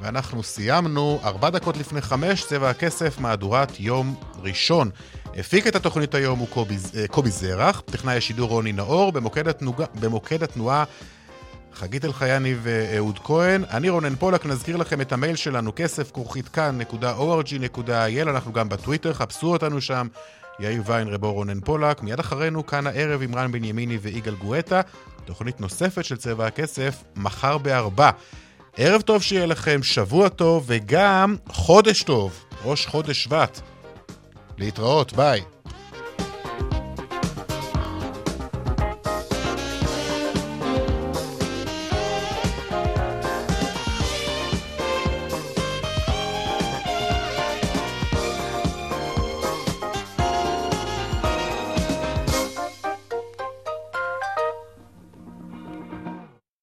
[0.00, 4.06] ואנחנו סיימנו ארבע דקות לפני חמש, צבע הכסף, מהדורת יום
[4.42, 4.90] ראשון.
[5.36, 9.82] הפיק את התוכנית היום הוא קובי, אה, קובי זרח, טכנאי השידור רוני נאור, במוקד, התנוג...
[10.00, 10.84] במוקד התנועה
[11.74, 13.64] חגית אלחייני ואהוד כהן.
[13.70, 19.46] אני רונן פולק, נזכיר לכם את המייל שלנו, כסף כרוכית כאן.org.il, אנחנו גם בטוויטר, חפשו
[19.46, 20.06] אותנו שם.
[20.60, 24.80] יאיר ויין, רבו רונן פולק, מיד אחרינו, כאן הערב עם רן בנימיני ויגאל גואטה,
[25.24, 28.10] תוכנית נוספת של צבע הכסף, מחר בארבע.
[28.76, 33.73] ערב טוב שיהיה לכם, שבוע טוב וגם חודש טוב, ראש חודש שבט.
[34.58, 35.53] להתראות, ביי.